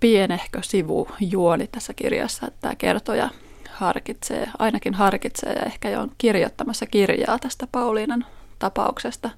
pienehkö 0.00 0.58
sivujuoni 0.62 1.66
tässä 1.66 1.94
kirjassa, 1.94 2.46
että 2.46 2.58
tämä 2.60 2.74
kertoja 2.74 3.30
harkitsee, 3.70 4.50
ainakin 4.58 4.94
harkitsee 4.94 5.52
ja 5.52 5.62
ehkä 5.62 5.90
jo 5.90 6.00
on 6.00 6.12
kirjoittamassa 6.18 6.86
kirjaa 6.86 7.38
tästä 7.38 7.66
Pauliinan 7.72 8.26
tapauksesta. 8.58 9.30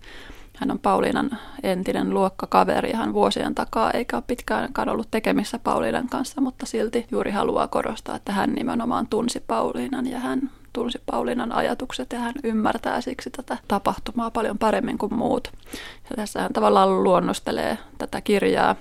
Hän 0.63 0.71
on 0.71 0.79
Pauliinan 0.79 1.39
entinen 1.63 2.11
luokkakaveri 2.11 2.91
ihan 2.91 3.13
vuosien 3.13 3.55
takaa, 3.55 3.91
eikä 3.91 4.17
ole 4.17 4.25
pitkään 4.27 4.71
ollut 4.87 5.11
tekemissä 5.11 5.59
Pauliinan 5.59 6.09
kanssa, 6.09 6.41
mutta 6.41 6.67
silti 6.67 7.07
juuri 7.11 7.31
haluaa 7.31 7.69
korostaa, 7.69 8.17
että 8.17 8.33
hän 8.33 8.53
nimenomaan 8.53 9.07
tunsi 9.07 9.45
Pauliinan 9.47 10.07
ja 10.07 10.19
hän 10.19 10.51
tunsi 10.73 11.03
Pauliinan 11.07 11.53
ajatukset 11.53 12.13
ja 12.13 12.19
hän 12.19 12.35
ymmärtää 12.45 13.01
siksi 13.01 13.31
tätä 13.31 13.57
tapahtumaa 13.69 14.31
paljon 14.31 14.59
paremmin 14.59 14.99
kuin 14.99 15.15
muut. 15.15 15.53
Ja 16.11 16.17
tässä 16.17 16.43
hän 16.43 16.53
tavallaan 16.53 17.05
luonnostelee 17.05 17.79
tätä 17.99 18.21
kirjaa. 18.21 18.77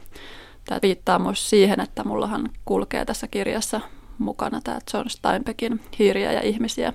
Tämä 0.65 0.79
viittaa 0.81 1.19
myös 1.19 1.49
siihen, 1.49 1.79
että 1.79 2.03
mullahan 2.03 2.49
kulkee 2.65 3.05
tässä 3.05 3.27
kirjassa 3.27 3.81
mukana 4.17 4.61
tämä 4.63 4.79
John 4.93 5.09
Steinbeckin 5.09 5.79
Hiiriä 5.99 6.31
ja 6.31 6.41
ihmisiä. 6.41 6.93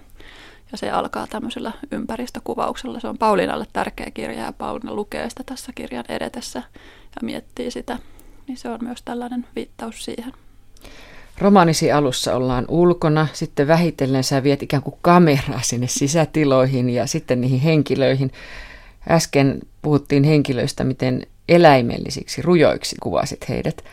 Ja 0.73 0.79
se 0.79 0.91
alkaa 0.91 1.27
tämmöisellä 1.27 1.73
ympäristökuvauksella. 1.91 3.01
Se 3.01 3.09
on 3.09 3.19
Paulinalle 3.19 3.67
tärkeä 3.73 4.11
kirja 4.15 4.41
ja 4.41 4.53
Paulina 4.53 4.95
lukee 4.95 5.31
sitä 5.31 5.43
tässä 5.47 5.73
kirjan 5.75 6.05
edetessä 6.09 6.63
ja 7.17 7.23
miettii 7.23 7.71
sitä. 7.71 7.99
Niin 8.49 8.59
se 8.59 8.69
on 8.69 8.79
myös 8.83 9.03
tällainen 9.05 9.47
viittaus 9.57 10.05
siihen. 10.05 10.33
Romaanisi 11.39 11.93
alussa 11.93 12.37
ollaan 12.37 12.65
ulkona, 12.69 13.27
sitten 13.33 13.69
vähitellen 13.69 14.25
sä 14.25 14.43
viet 14.43 14.63
ikään 14.63 14.83
kuin 14.83 14.97
kameraa 15.03 15.61
sinne 15.63 15.87
sisätiloihin 15.87 16.91
ja 16.91 17.07
sitten 17.07 17.41
niihin 17.41 17.61
henkilöihin. 17.61 18.33
Äsken 19.11 19.61
puhuttiin 19.83 20.25
henkilöistä, 20.25 20.85
miten 20.85 21.27
eläimellisiksi, 21.49 22.43
rujoiksi 22.43 22.97
kuvasit 23.03 23.49
heidät. 23.49 23.85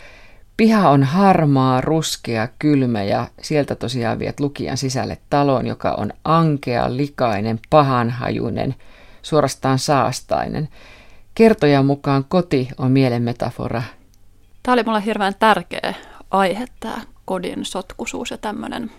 Piha 0.58 0.90
on 0.90 1.04
harmaa, 1.04 1.82
ruskea, 1.82 2.48
kylmä 2.60 3.04
ja 3.04 3.28
sieltä 3.42 3.76
tosiaan 3.76 4.20
viet 4.20 4.40
lukijan 4.40 4.78
sisälle 4.78 5.18
taloon, 5.30 5.68
joka 5.68 5.92
on 5.92 6.14
ankea, 6.24 6.98
likainen, 6.98 7.60
pahanhajuinen, 7.70 8.76
suorastaan 9.22 9.80
saastainen. 9.80 10.70
Kertojan 11.36 11.86
mukaan 11.86 12.26
koti 12.30 12.68
on 12.78 12.92
mielen 12.92 13.24
metafora. 13.24 13.84
Tämä 14.64 14.74
oli 14.74 14.84
mulle 14.84 15.06
hirveän 15.06 15.36
tärkeä 15.40 15.94
aihe, 16.32 16.66
tämä 16.80 17.02
kodin 17.26 17.66
sotkuisuus 17.66 18.32
ja 18.32 18.38
tämmöinen 18.38 18.92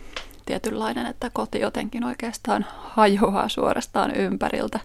tietynlainen, 0.47 1.07
että 1.07 1.31
koti 1.33 1.61
jotenkin 1.61 2.05
oikeastaan 2.05 2.67
hajoaa 2.69 3.49
suorastaan 3.49 4.17
ympäriltä. 4.17 4.81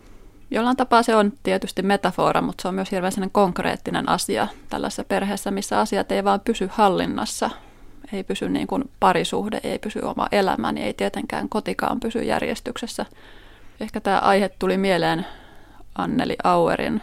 Jollain 0.52 0.78
tapaa 0.78 1.04
se 1.04 1.16
on 1.16 1.34
tietysti 1.44 1.82
metafora, 1.82 2.42
mutta 2.42 2.62
se 2.62 2.68
on 2.68 2.76
myös 2.76 2.92
hirveän 2.92 3.32
konkreettinen 3.32 4.10
asia 4.10 4.48
tällaisessa 4.70 5.04
perheessä, 5.04 5.52
missä 5.52 5.80
asiat 5.80 6.12
ei 6.12 6.24
vaan 6.24 6.40
pysy 6.40 6.70
hallinnassa. 6.72 7.50
Ei 8.14 8.24
pysy 8.24 8.50
niin 8.50 8.68
kuin 8.68 8.90
parisuhde, 9.00 9.60
ei 9.64 9.80
pysy 9.80 10.00
oma 10.00 10.28
elämä, 10.32 10.72
niin 10.72 10.86
ei 10.86 10.94
tietenkään 10.94 11.50
kotikaan 11.50 12.00
pysy 12.00 12.24
järjestyksessä. 12.24 13.06
Ehkä 13.80 14.00
tämä 14.02 14.20
aihe 14.20 14.50
tuli 14.60 14.78
mieleen 14.78 15.26
Anneli 15.96 16.36
Auerin 16.44 17.02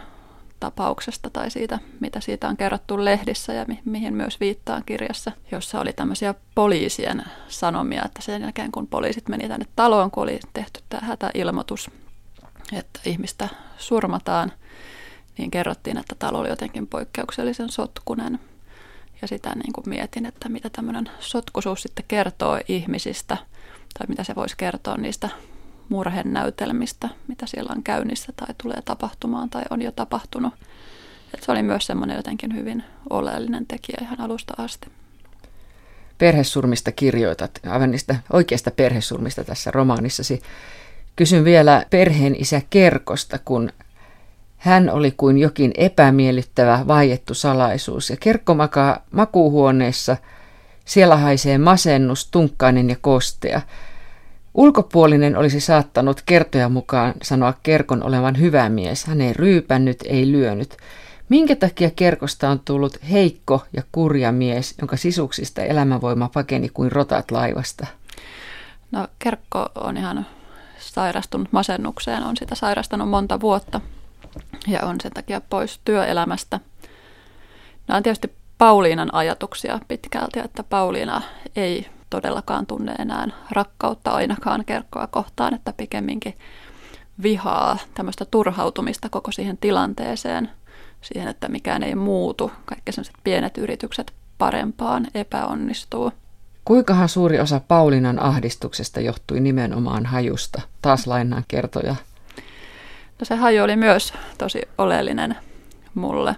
tapauksesta 0.61 1.31
tai 1.31 1.51
siitä, 1.51 1.79
mitä 2.01 2.21
siitä 2.21 2.49
on 2.49 2.57
kerrottu 2.57 3.05
lehdissä 3.05 3.53
ja 3.53 3.65
mi- 3.69 3.83
mihin 3.85 4.15
myös 4.15 4.41
viittaan 4.41 4.83
kirjassa, 4.87 5.33
jossa 5.53 5.81
oli 5.81 5.93
tämmöisiä 5.93 6.35
poliisien 6.55 7.23
sanomia, 7.49 8.05
että 8.05 8.23
sen 8.23 8.43
jälkeen 8.43 8.73
kun 8.73 8.87
poliisit 8.87 9.29
meni 9.29 9.49
tänne 9.49 9.67
taloon, 9.77 10.11
kun 10.11 10.23
oli 10.23 10.41
tehty 10.53 10.81
tämä 10.89 11.07
hätäilmoitus, 11.07 11.91
että 12.73 13.01
ihmistä 13.05 13.49
surmataan, 13.79 14.53
niin 15.39 15.51
kerrottiin, 15.51 15.99
että 15.99 16.15
talo 16.19 16.39
oli 16.39 16.49
jotenkin 16.49 16.87
poikkeuksellisen 16.87 17.71
sotkunen. 17.71 18.39
Ja 19.23 19.29
sitä 19.29 19.51
niin 19.55 19.73
kuin 19.73 19.89
mietin, 19.89 20.27
että 20.27 20.49
mitä 20.49 20.71
tämmöinen 20.71 21.11
sotkuisuus 21.21 21.83
sitten 21.83 22.05
kertoo 22.09 22.61
ihmisistä, 22.69 23.37
tai 23.99 24.07
mitä 24.09 24.25
se 24.25 24.35
voisi 24.35 24.55
kertoa 24.57 24.97
niistä 24.97 25.29
murhenäytelmistä, 25.89 27.09
mitä 27.29 27.47
siellä 27.47 27.73
on 27.77 27.83
käynnissä 27.83 28.33
tai 28.37 28.55
tulee 28.63 28.83
tapahtumaan 28.85 29.51
tai 29.51 29.63
on 29.71 29.83
jo 29.83 29.93
tapahtunut. 29.93 30.55
Et 31.35 31.43
se 31.43 31.53
oli 31.53 31.63
myös 31.63 31.87
semmoinen 31.87 32.17
jotenkin 32.17 32.55
hyvin 32.55 32.85
oleellinen 33.11 33.67
tekijä 33.67 33.99
ihan 34.01 34.21
alusta 34.21 34.55
asti. 34.59 34.89
Perhesurmista 36.19 36.93
kirjoitat, 36.93 37.61
aivan 37.67 37.91
niistä 37.91 38.17
oikeista 38.33 38.71
perhesurmista 38.71 39.45
tässä 39.45 39.71
romaanissasi. 39.71 40.43
Kysyn 41.17 41.45
vielä 41.45 41.87
perheen 41.91 42.37
isä 42.39 42.63
Kerkosta, 42.71 43.39
kun 43.45 43.71
hän 44.57 44.91
oli 44.91 45.11
kuin 45.17 45.39
jokin 45.39 45.73
epämiellyttävä 45.77 46.85
vaiettu 46.87 47.35
salaisuus 47.35 48.11
ja 48.11 48.17
Kerkko 48.21 48.55
makaa 48.55 49.05
makuuhuoneessa. 49.11 50.17
Siellä 50.85 51.17
haisee 51.17 51.59
masennus, 51.59 52.31
tunkkainen 52.31 52.91
ja 52.91 52.97
kostea. 53.01 53.61
Ulkopuolinen 54.55 55.37
olisi 55.37 55.61
saattanut 55.61 56.23
kertoja 56.27 56.69
mukaan 56.69 57.15
sanoa 57.23 57.55
Kerkon 57.63 58.03
olevan 58.03 58.39
hyvä 58.39 58.69
mies. 58.69 59.05
Hän 59.05 59.21
ei 59.21 59.33
ryypännyt, 59.33 59.99
ei 60.05 60.33
lyönyt. 60.33 60.77
Minkä 61.29 61.57
takia 61.57 61.91
Kerkosta 61.97 62.51
on 62.51 62.61
tullut 62.65 62.99
heikko 63.11 63.65
ja 63.73 63.83
kurja 63.93 64.33
mies, 64.33 64.75
jonka 64.79 64.97
sisuksista 64.97 65.63
elämänvoima 65.63 66.31
pakeni 66.35 66.69
kuin 66.69 66.93
rotat 66.93 67.31
laivasta? 67.31 67.87
No 68.91 69.09
Kerkko 69.19 69.69
on 69.75 69.97
ihan 69.97 70.27
sairastunut 70.97 71.53
masennukseen, 71.53 72.23
on 72.23 72.37
sitä 72.37 72.55
sairastanut 72.55 73.09
monta 73.09 73.41
vuotta 73.41 73.81
ja 74.67 74.81
on 74.83 74.97
sen 75.03 75.13
takia 75.13 75.41
pois 75.41 75.81
työelämästä. 75.85 76.61
Nämä 77.89 77.97
on 77.97 78.03
tietysti 78.03 78.33
Pauliinan 78.59 79.15
ajatuksia 79.15 79.81
pitkälti, 79.89 80.41
että 80.41 80.63
Pauliina 80.63 81.23
ei 81.57 81.89
todellakaan 82.11 82.67
tunne 82.67 82.93
enää 82.93 83.29
rakkautta 83.51 84.11
ainakaan 84.11 84.65
kerkkoa 84.65 85.07
kohtaan, 85.07 85.55
että 85.55 85.73
pikemminkin 85.77 86.35
vihaa 87.23 87.79
tämmöistä 87.95 88.25
turhautumista 88.25 89.09
koko 89.09 89.33
siihen 89.33 89.59
tilanteeseen, 89.59 90.51
siihen, 91.01 91.29
että 91.29 91.49
mikään 91.49 91.83
ei 91.83 91.95
muutu, 91.95 92.53
kaikki 92.65 92.93
sellaiset 92.93 93.17
pienet 93.25 93.59
yritykset 93.59 94.13
parempaan 94.39 95.07
epäonnistuu. 95.15 96.13
Kuinkahan 96.67 97.09
suuri 97.09 97.41
osa 97.41 97.61
Paulinan 97.69 98.23
ahdistuksesta 98.23 99.01
johtui 99.01 99.41
nimenomaan 99.41 100.07
hajusta? 100.07 100.63
Taas 100.83 101.07
lainaan 101.07 101.45
kertoja. 101.49 101.97
No 103.19 103.25
se 103.25 103.37
haju 103.37 103.65
oli 103.65 103.77
myös 103.77 104.13
tosi 104.39 104.63
oleellinen 104.79 105.37
mulle 105.95 106.37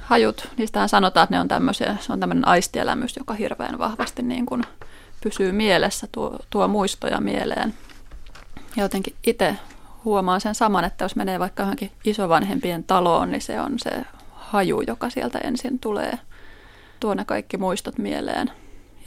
hajut, 0.00 0.48
niistähän 0.56 0.88
sanotaan, 0.88 1.24
että 1.24 1.34
ne 1.36 1.40
on 1.40 1.48
tämmöisiä, 1.48 1.96
se 2.00 2.12
on 2.12 2.20
tämmöinen 2.20 2.48
aistielämys, 2.48 3.16
joka 3.16 3.34
hirveän 3.34 3.78
vahvasti 3.78 4.22
niin 4.22 4.46
kuin 4.46 4.62
pysyy 5.22 5.52
mielessä, 5.52 6.08
tuo, 6.12 6.38
tuo 6.50 6.68
muistoja 6.68 7.20
mieleen. 7.20 7.74
Ja 8.76 8.82
jotenkin 8.82 9.14
itse 9.26 9.56
huomaan 10.04 10.40
sen 10.40 10.54
saman, 10.54 10.84
että 10.84 11.04
jos 11.04 11.16
menee 11.16 11.38
vaikka 11.38 11.62
johonkin 11.62 11.90
isovanhempien 12.04 12.84
taloon, 12.84 13.30
niin 13.30 13.42
se 13.42 13.60
on 13.60 13.78
se 13.78 13.90
haju, 14.32 14.80
joka 14.86 15.10
sieltä 15.10 15.38
ensin 15.38 15.78
tulee. 15.78 16.18
Tuo 17.00 17.14
ne 17.14 17.24
kaikki 17.24 17.56
muistot 17.56 17.98
mieleen. 17.98 18.50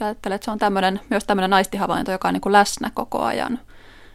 Ja 0.00 0.06
ajattelen, 0.06 0.34
että 0.34 0.44
se 0.44 0.50
on 0.50 0.58
tämmöinen, 0.58 1.00
myös 1.10 1.24
tämmöinen 1.24 1.50
naistihavainto, 1.50 2.12
joka 2.12 2.28
on 2.28 2.34
niin 2.34 2.40
kuin 2.40 2.52
läsnä 2.52 2.90
koko 2.94 3.22
ajan. 3.22 3.60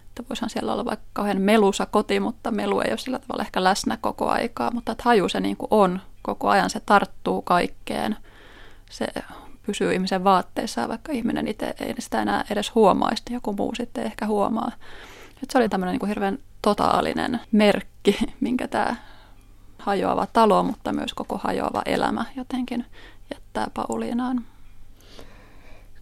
Että 0.07 0.23
voisihan 0.29 0.49
siellä 0.49 0.73
olla 0.73 0.85
vaikka 0.85 1.05
kauhean 1.13 1.41
melusa 1.41 1.85
koti, 1.85 2.19
mutta 2.19 2.51
melu 2.51 2.79
ei 2.79 2.91
ole 2.91 2.97
sillä 2.97 3.19
tavalla 3.19 3.43
ehkä 3.43 3.63
läsnä 3.63 3.97
koko 4.01 4.29
aikaa. 4.29 4.71
Mutta 4.71 4.91
että 4.91 5.03
haju 5.05 5.29
se 5.29 5.39
niin 5.39 5.57
kuin 5.57 5.67
on 5.71 6.01
koko 6.21 6.49
ajan, 6.49 6.69
se 6.69 6.79
tarttuu 6.79 7.41
kaikkeen. 7.41 8.17
Se 8.89 9.07
pysyy 9.65 9.93
ihmisen 9.93 10.23
vaatteissa, 10.23 10.87
vaikka 10.87 11.11
ihminen 11.11 11.47
itse 11.47 11.75
ei 11.79 11.95
sitä 11.99 12.21
enää 12.21 12.45
edes 12.49 12.75
huomaisi, 12.75 13.23
niin 13.29 13.33
joku 13.33 13.53
muu 13.53 13.75
sitten 13.75 14.03
ehkä 14.03 14.27
huomaa. 14.27 14.71
Et 15.43 15.49
se 15.51 15.57
oli 15.57 15.69
tämmöinen 15.69 15.93
niin 15.93 15.99
kuin 15.99 16.07
hirveän 16.07 16.37
totaalinen 16.61 17.39
merkki, 17.51 18.17
minkä 18.39 18.67
tämä 18.67 18.95
hajoava 19.79 20.27
talo, 20.33 20.63
mutta 20.63 20.93
myös 20.93 21.13
koko 21.13 21.37
hajoava 21.43 21.81
elämä 21.85 22.25
jotenkin 22.35 22.85
jättää 23.33 23.67
Pauliinaan. 23.73 24.45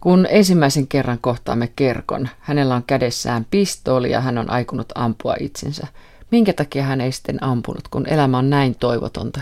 Kun 0.00 0.26
ensimmäisen 0.30 0.86
kerran 0.86 1.18
kohtaamme 1.20 1.72
Kerkon, 1.76 2.28
hänellä 2.40 2.74
on 2.74 2.84
kädessään 2.86 3.46
pistooli 3.50 4.10
ja 4.10 4.20
hän 4.20 4.38
on 4.38 4.50
aikunut 4.50 4.92
ampua 4.94 5.34
itsensä. 5.40 5.86
Minkä 6.30 6.52
takia 6.52 6.82
hän 6.82 7.00
ei 7.00 7.12
sitten 7.12 7.42
ampunut, 7.44 7.88
kun 7.88 8.06
elämä 8.08 8.38
on 8.38 8.50
näin 8.50 8.74
toivotonta? 8.74 9.40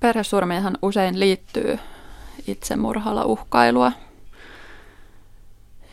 Perhesurmiinhan 0.00 0.78
usein 0.82 1.20
liittyy 1.20 1.78
itsemurhalla 2.46 3.24
uhkailua. 3.24 3.92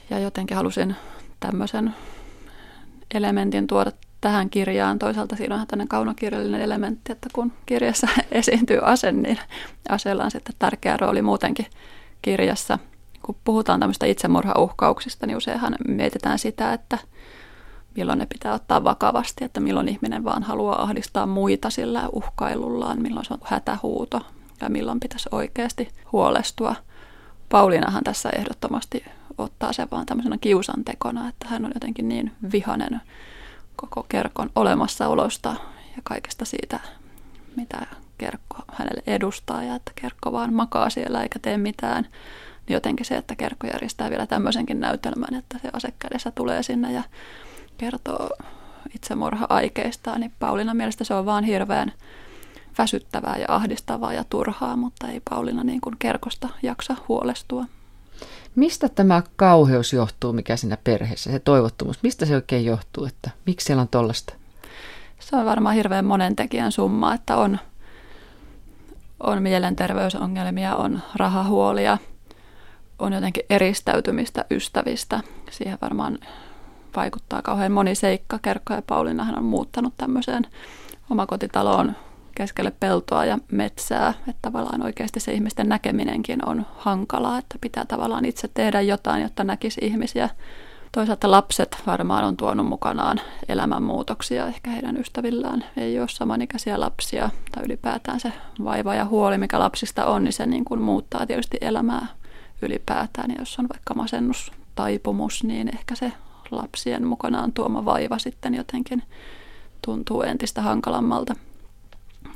Ja 0.09 0.19
jotenkin 0.19 0.57
halusin 0.57 0.95
tämmöisen 1.39 1.95
elementin 3.13 3.67
tuoda 3.67 3.91
tähän 4.21 4.49
kirjaan. 4.49 4.99
Toisaalta 4.99 5.35
siinä 5.35 5.55
on 5.55 5.67
tämmöinen 5.67 5.87
kaunokirjallinen 5.87 6.61
elementti, 6.61 7.11
että 7.11 7.29
kun 7.33 7.51
kirjassa 7.65 8.07
esiintyy 8.31 8.79
ase, 8.81 9.11
niin 9.11 9.39
aseella 9.89 10.23
on 10.23 10.31
sitten 10.31 10.55
tärkeä 10.59 10.97
rooli 10.97 11.21
muutenkin 11.21 11.65
kirjassa– 12.21 12.79
kun 13.21 13.35
puhutaan 13.43 13.79
tämmöistä 13.79 14.05
itsemurhauhkauksista, 14.05 15.27
niin 15.27 15.37
useinhan 15.37 15.75
mietitään 15.87 16.39
sitä, 16.39 16.73
että 16.73 16.97
milloin 17.95 18.19
ne 18.19 18.25
pitää 18.25 18.53
ottaa 18.53 18.83
vakavasti, 18.83 19.43
että 19.43 19.59
milloin 19.59 19.89
ihminen 19.89 20.23
vaan 20.23 20.43
haluaa 20.43 20.81
ahdistaa 20.81 21.25
muita 21.25 21.69
sillä 21.69 22.09
uhkailullaan, 22.11 23.01
milloin 23.01 23.25
se 23.25 23.33
on 23.33 23.39
hätähuuto 23.43 24.21
ja 24.61 24.69
milloin 24.69 24.99
pitäisi 24.99 25.29
oikeasti 25.31 25.89
huolestua. 26.11 26.75
Pauliinahan 27.49 28.03
tässä 28.03 28.29
ehdottomasti 28.29 29.05
ottaa 29.37 29.73
se 29.73 29.87
vaan 29.91 30.05
tämmöisenä 30.05 30.37
kiusantekona, 30.41 31.29
että 31.29 31.47
hän 31.47 31.65
on 31.65 31.71
jotenkin 31.73 32.09
niin 32.09 32.31
vihanen 32.51 33.01
koko 33.81 34.05
kerkon 34.09 34.49
olemassaolosta 34.55 35.49
ja 35.95 36.01
kaikesta 36.03 36.45
siitä, 36.45 36.79
mitä 37.55 37.85
kerkko 38.17 38.57
hänelle 38.73 39.03
edustaa 39.07 39.63
ja 39.63 39.75
että 39.75 39.91
kerkko 40.01 40.31
vaan 40.31 40.53
makaa 40.53 40.89
siellä 40.89 41.23
eikä 41.23 41.39
tee 41.39 41.57
mitään. 41.57 42.03
Niin 42.67 42.73
jotenkin 42.73 43.05
se, 43.05 43.17
että 43.17 43.35
kerkko 43.35 43.67
järjestää 43.67 44.09
vielä 44.09 44.27
tämmöisenkin 44.27 44.79
näytelmän, 44.79 45.33
että 45.39 45.57
se 45.61 45.69
asekädessä 45.73 46.31
tulee 46.31 46.63
sinne 46.63 46.91
ja 46.91 47.03
kertoo 47.77 48.29
itsemurha-aikeistaan, 48.95 50.19
niin 50.21 50.33
Paulina 50.39 50.73
mielestä 50.73 51.03
se 51.03 51.13
on 51.13 51.25
vaan 51.25 51.43
hirveän 51.43 51.91
väsyttävää 52.77 53.37
ja 53.37 53.45
ahdistavaa 53.47 54.13
ja 54.13 54.23
turhaa, 54.29 54.75
mutta 54.75 55.07
ei 55.07 55.21
Paulina 55.29 55.63
niin 55.63 55.81
kuin 55.81 55.95
kerkosta 55.99 56.49
jaksa 56.63 56.95
huolestua. 57.07 57.65
Mistä 58.55 58.89
tämä 58.89 59.23
kauheus 59.35 59.93
johtuu, 59.93 60.33
mikä 60.33 60.57
siinä 60.57 60.77
perheessä, 60.83 61.31
se 61.31 61.39
toivottomuus, 61.39 62.03
mistä 62.03 62.25
se 62.25 62.35
oikein 62.35 62.65
johtuu, 62.65 63.05
että 63.05 63.29
miksi 63.45 63.65
siellä 63.65 63.81
on 63.81 63.87
tollasta? 63.87 64.33
Se 65.19 65.35
on 65.35 65.45
varmaan 65.45 65.75
hirveän 65.75 66.05
monen 66.05 66.35
tekijän 66.35 66.71
summa, 66.71 67.13
että 67.13 67.37
on, 67.37 67.59
on 69.19 69.43
mielenterveysongelmia, 69.43 70.75
on 70.75 71.01
rahahuolia, 71.15 71.97
on 72.99 73.13
jotenkin 73.13 73.43
eristäytymistä 73.49 74.45
ystävistä. 74.51 75.21
Siihen 75.51 75.77
varmaan 75.81 76.17
vaikuttaa 76.95 77.41
kauhean 77.41 77.71
moni 77.71 77.95
seikka. 77.95 78.39
Kerkko 78.41 78.73
ja 78.73 78.81
Paulinahan 78.81 79.37
on 79.37 79.45
muuttanut 79.45 79.93
tämmöiseen 79.97 80.47
omakotitaloon 81.09 81.95
keskelle 82.39 82.71
peltoa 82.79 83.25
ja 83.25 83.37
metsää, 83.51 84.13
että 84.27 84.39
tavallaan 84.41 84.83
oikeasti 84.83 85.19
se 85.19 85.31
ihmisten 85.31 85.69
näkeminenkin 85.69 86.49
on 86.49 86.65
hankalaa, 86.77 87.37
että 87.37 87.55
pitää 87.61 87.85
tavallaan 87.85 88.25
itse 88.25 88.49
tehdä 88.53 88.81
jotain, 88.81 89.23
jotta 89.23 89.43
näkisi 89.43 89.81
ihmisiä. 89.83 90.29
Toisaalta 90.91 91.31
lapset 91.31 91.77
varmaan 91.87 92.23
on 92.23 92.37
tuonut 92.37 92.65
mukanaan 92.65 93.21
elämänmuutoksia, 93.49 94.47
ehkä 94.47 94.69
heidän 94.69 94.97
ystävillään 94.97 95.65
ei 95.77 95.99
ole 95.99 96.07
samanikäisiä 96.07 96.79
lapsia, 96.79 97.29
tai 97.51 97.63
ylipäätään 97.65 98.19
se 98.19 98.33
vaiva 98.63 98.95
ja 98.95 99.05
huoli, 99.05 99.37
mikä 99.37 99.59
lapsista 99.59 100.05
on, 100.05 100.23
niin 100.23 100.33
se 100.33 100.45
niin 100.45 100.65
kuin 100.65 100.81
muuttaa 100.81 101.25
tietysti 101.25 101.57
elämää 101.61 102.07
ylipäätään. 102.61 103.31
Ja 103.31 103.35
jos 103.39 103.59
on 103.59 103.69
vaikka 103.73 103.93
masennustaipumus, 103.93 105.43
niin 105.43 105.69
ehkä 105.75 105.95
se 105.95 106.11
lapsien 106.51 107.07
mukanaan 107.07 107.53
tuoma 107.53 107.85
vaiva 107.85 108.19
sitten 108.19 108.55
jotenkin 108.55 109.03
tuntuu 109.85 110.21
entistä 110.21 110.61
hankalammalta. 110.61 111.35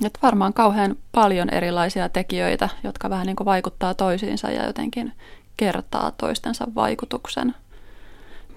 Et 0.06 0.20
varmaan 0.22 0.54
kauhean 0.54 0.96
paljon 1.12 1.50
erilaisia 1.50 2.10
tekijöitä, 2.10 2.70
jotka 2.84 3.10
vähän 3.10 3.26
niin 3.26 3.36
kuin 3.36 3.46
vaikuttaa 3.46 3.94
toisiinsa 3.94 4.52
ja 4.52 4.66
jotenkin 4.66 5.14
kertaa 5.58 6.12
toistensa 6.12 6.68
vaikutuksen. 6.76 7.56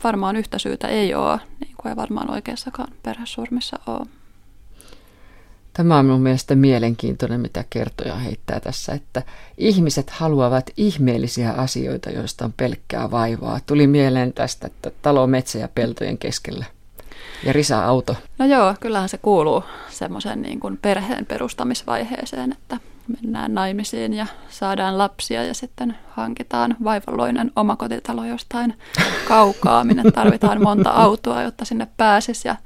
Varmaan 0.05 0.37
yhtä 0.37 0.59
syytä 0.59 0.89
ei 0.89 1.15
ole, 1.15 1.41
niin 1.61 1.75
kuin 1.77 1.91
ei 1.91 1.97
varmaan 1.97 2.31
oikeassakaan 2.31 2.93
perhesurmissa 3.03 3.79
ole. 3.87 4.07
Tämä 5.73 5.99
on 5.99 6.05
minun 6.05 6.21
mielestä 6.21 6.55
mielenkiintoinen, 6.55 7.41
mitä 7.41 7.65
kertoja 7.71 8.15
heittää 8.15 8.61
tässä, 8.61 8.93
että 8.93 9.23
ihmiset 9.59 10.11
haluavat 10.11 10.71
ihmeellisiä 10.77 11.53
asioita, 11.53 12.11
joista 12.11 12.45
on 12.45 12.53
pelkkää 12.57 13.11
vaivaa. 13.11 13.61
Tuli 13.67 13.87
mieleen 13.87 14.33
tästä, 14.33 14.67
että 14.67 14.91
talo, 15.03 15.27
metsä 15.27 15.59
ja 15.59 15.69
peltojen 15.75 16.19
keskellä 16.19 16.65
ja 17.45 17.53
risa-auto. 17.53 18.17
No 18.39 18.47
joo, 18.47 18.75
kyllähän 18.81 19.09
se 19.09 19.19
kuuluu 19.19 19.65
semmoisen 19.89 20.43
niin 20.43 20.61
kuin 20.61 20.79
perheen 20.83 21.27
perustamisvaiheeseen, 21.27 22.53
että 22.53 22.79
mennään 23.09 23.55
naimisiin 23.55 24.15
ja 24.15 24.27
saadaan 24.49 24.99
lapsia 24.99 25.45
ja 25.45 25.55
sitten 25.55 25.99
hankitaan 26.11 26.77
vaivalloinen 26.85 27.53
omakotitalo 27.57 28.25
jostain 28.25 28.75
kaukaa, 29.29 29.85
minne 29.85 30.11
tarvitaan 30.11 30.63
monta 30.63 30.91
autoa, 30.91 31.43
jotta 31.43 31.65
sinne 31.65 31.87
pääsisi 31.97 32.49
ja 32.49 32.57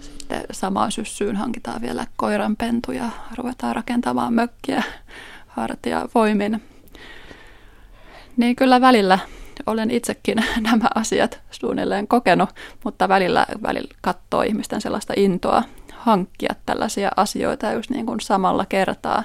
sitten 0.00 0.44
samaan 0.52 0.92
syssyyn 0.92 1.36
hankitaan 1.36 1.82
vielä 1.82 2.06
koiranpentu 2.16 2.92
ja 2.92 3.10
ruvetaan 3.38 3.76
rakentamaan 3.76 4.34
mökkiä 4.34 4.82
hartia 5.46 6.08
voimin. 6.14 6.62
Niin 8.36 8.56
kyllä 8.56 8.80
välillä 8.80 9.18
olen 9.66 9.90
itsekin 9.90 10.44
nämä 10.70 10.88
asiat 10.94 11.40
suunnilleen 11.50 12.08
kokenut, 12.08 12.50
mutta 12.84 13.08
välillä, 13.08 13.46
välillä 13.62 13.94
katsoo 14.00 14.42
ihmisten 14.42 14.80
sellaista 14.80 15.12
intoa 15.16 15.62
hankkia 15.92 16.54
tällaisia 16.66 17.10
asioita 17.16 17.72
just 17.72 17.90
niin 17.90 18.06
kuin 18.06 18.20
samalla 18.20 18.66
kertaa 18.68 19.22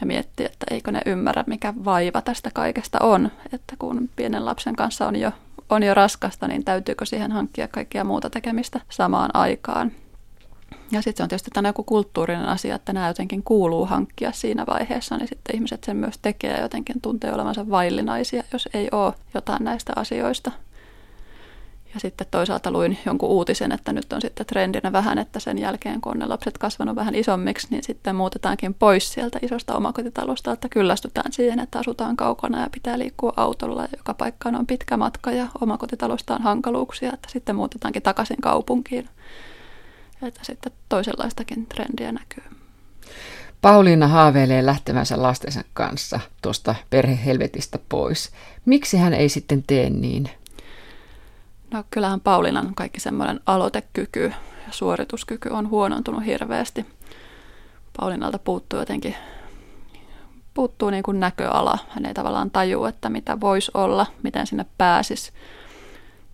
ja 0.00 0.06
miettiä, 0.06 0.46
että 0.46 0.66
eikö 0.70 0.92
ne 0.92 1.00
ymmärrä, 1.06 1.44
mikä 1.46 1.74
vaiva 1.84 2.22
tästä 2.22 2.50
kaikesta 2.54 2.98
on. 3.00 3.30
Että 3.52 3.74
kun 3.78 4.10
pienen 4.16 4.44
lapsen 4.44 4.76
kanssa 4.76 5.06
on 5.06 5.16
jo, 5.16 5.32
on 5.68 5.82
jo 5.82 5.94
raskasta, 5.94 6.48
niin 6.48 6.64
täytyykö 6.64 7.06
siihen 7.06 7.32
hankkia 7.32 7.68
kaikkia 7.68 8.04
muuta 8.04 8.30
tekemistä 8.30 8.80
samaan 8.88 9.30
aikaan. 9.34 9.92
Ja 10.92 11.02
sitten 11.02 11.16
se 11.16 11.22
on 11.22 11.28
tietysti 11.28 11.50
tänä 11.54 11.68
joku 11.68 11.84
kulttuurinen 11.84 12.48
asia, 12.48 12.74
että 12.74 12.92
nämä 12.92 13.08
jotenkin 13.08 13.42
kuuluu 13.42 13.86
hankkia 13.86 14.32
siinä 14.32 14.64
vaiheessa, 14.66 15.16
niin 15.16 15.28
sitten 15.28 15.56
ihmiset 15.56 15.84
sen 15.84 15.96
myös 15.96 16.18
tekee 16.22 16.50
ja 16.50 16.62
jotenkin 16.62 17.00
tuntee 17.00 17.32
olevansa 17.32 17.70
vaillinaisia, 17.70 18.42
jos 18.52 18.68
ei 18.74 18.88
ole 18.92 19.14
jotain 19.34 19.64
näistä 19.64 19.92
asioista. 19.96 20.50
Ja 21.94 22.00
sitten 22.00 22.26
toisaalta 22.30 22.70
luin 22.70 22.98
jonkun 23.06 23.28
uutisen, 23.28 23.72
että 23.72 23.92
nyt 23.92 24.12
on 24.12 24.20
sitten 24.20 24.46
trendinä 24.46 24.92
vähän, 24.92 25.18
että 25.18 25.40
sen 25.40 25.58
jälkeen 25.58 26.00
kun 26.00 26.18
ne 26.18 26.26
lapset 26.26 26.58
kasvanut 26.58 26.96
vähän 26.96 27.14
isommiksi, 27.14 27.66
niin 27.70 27.84
sitten 27.84 28.16
muutetaankin 28.16 28.74
pois 28.74 29.12
sieltä 29.12 29.38
isosta 29.42 29.76
omakotitalosta, 29.76 30.52
että 30.52 30.68
kyllästytään 30.68 31.32
siihen, 31.32 31.60
että 31.60 31.78
asutaan 31.78 32.16
kaukana 32.16 32.60
ja 32.60 32.70
pitää 32.72 32.98
liikkua 32.98 33.32
autolla 33.36 33.82
ja 33.82 33.88
joka 33.96 34.14
paikkaan 34.14 34.56
on 34.56 34.66
pitkä 34.66 34.96
matka 34.96 35.30
ja 35.30 35.46
omakotitalosta 35.60 36.34
on 36.34 36.42
hankaluuksia, 36.42 37.12
että 37.12 37.28
sitten 37.30 37.56
muutetaankin 37.56 38.02
takaisin 38.02 38.40
kaupunkiin 38.40 39.08
että 40.22 40.40
sitten 40.42 40.72
toisenlaistakin 40.88 41.66
trendiä 41.66 42.12
näkyy. 42.12 42.44
Pauliina 43.62 44.08
haaveilee 44.08 44.66
lähtevänsä 44.66 45.22
lastensa 45.22 45.64
kanssa 45.74 46.20
tuosta 46.42 46.74
perhehelvetistä 46.90 47.78
pois. 47.88 48.30
Miksi 48.64 48.96
hän 48.96 49.14
ei 49.14 49.28
sitten 49.28 49.62
tee 49.62 49.90
niin? 49.90 50.30
No 51.70 51.84
kyllähän 51.90 52.20
Pauliinan 52.20 52.74
kaikki 52.74 53.00
semmoinen 53.00 53.40
aloitekyky 53.46 54.32
ja 54.66 54.72
suorituskyky 54.72 55.48
on 55.48 55.70
huonontunut 55.70 56.24
hirveästi. 56.24 56.86
Paulinalta 58.00 58.38
puuttuu 58.38 58.78
jotenkin 58.78 59.16
puuttuu 60.54 60.90
niin 60.90 61.02
kuin 61.02 61.20
näköala. 61.20 61.78
Hän 61.88 62.06
ei 62.06 62.14
tavallaan 62.14 62.50
tajua, 62.50 62.88
että 62.88 63.08
mitä 63.08 63.40
voisi 63.40 63.70
olla, 63.74 64.06
miten 64.22 64.46
sinne 64.46 64.66
pääsisi 64.78 65.32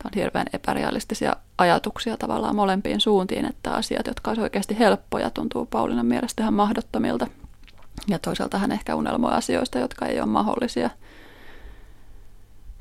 on 0.07 0.13
hirveän 0.15 0.47
epärealistisia 0.53 1.37
ajatuksia 1.59 2.17
tavallaan 2.17 2.57
molempiin 2.57 3.01
suuntiin, 3.01 3.45
että 3.45 3.75
asiat, 3.75 4.07
jotka 4.07 4.31
olisivat 4.31 4.45
oikeasti 4.45 4.79
helppoja, 4.79 5.31
tuntuu 5.31 5.67
Paulinan 5.67 6.07
mielestä 6.07 6.43
ihan 6.43 6.55
mahdottomilta. 6.55 7.27
Ja 8.09 8.19
toisaalta 8.19 8.59
hän 8.59 8.73
ehkä 8.73 8.95
unelmoi 8.95 9.33
asioista, 9.33 9.79
jotka 9.79 10.07
ei 10.07 10.21
ole 10.21 10.29
mahdollisia. 10.29 10.91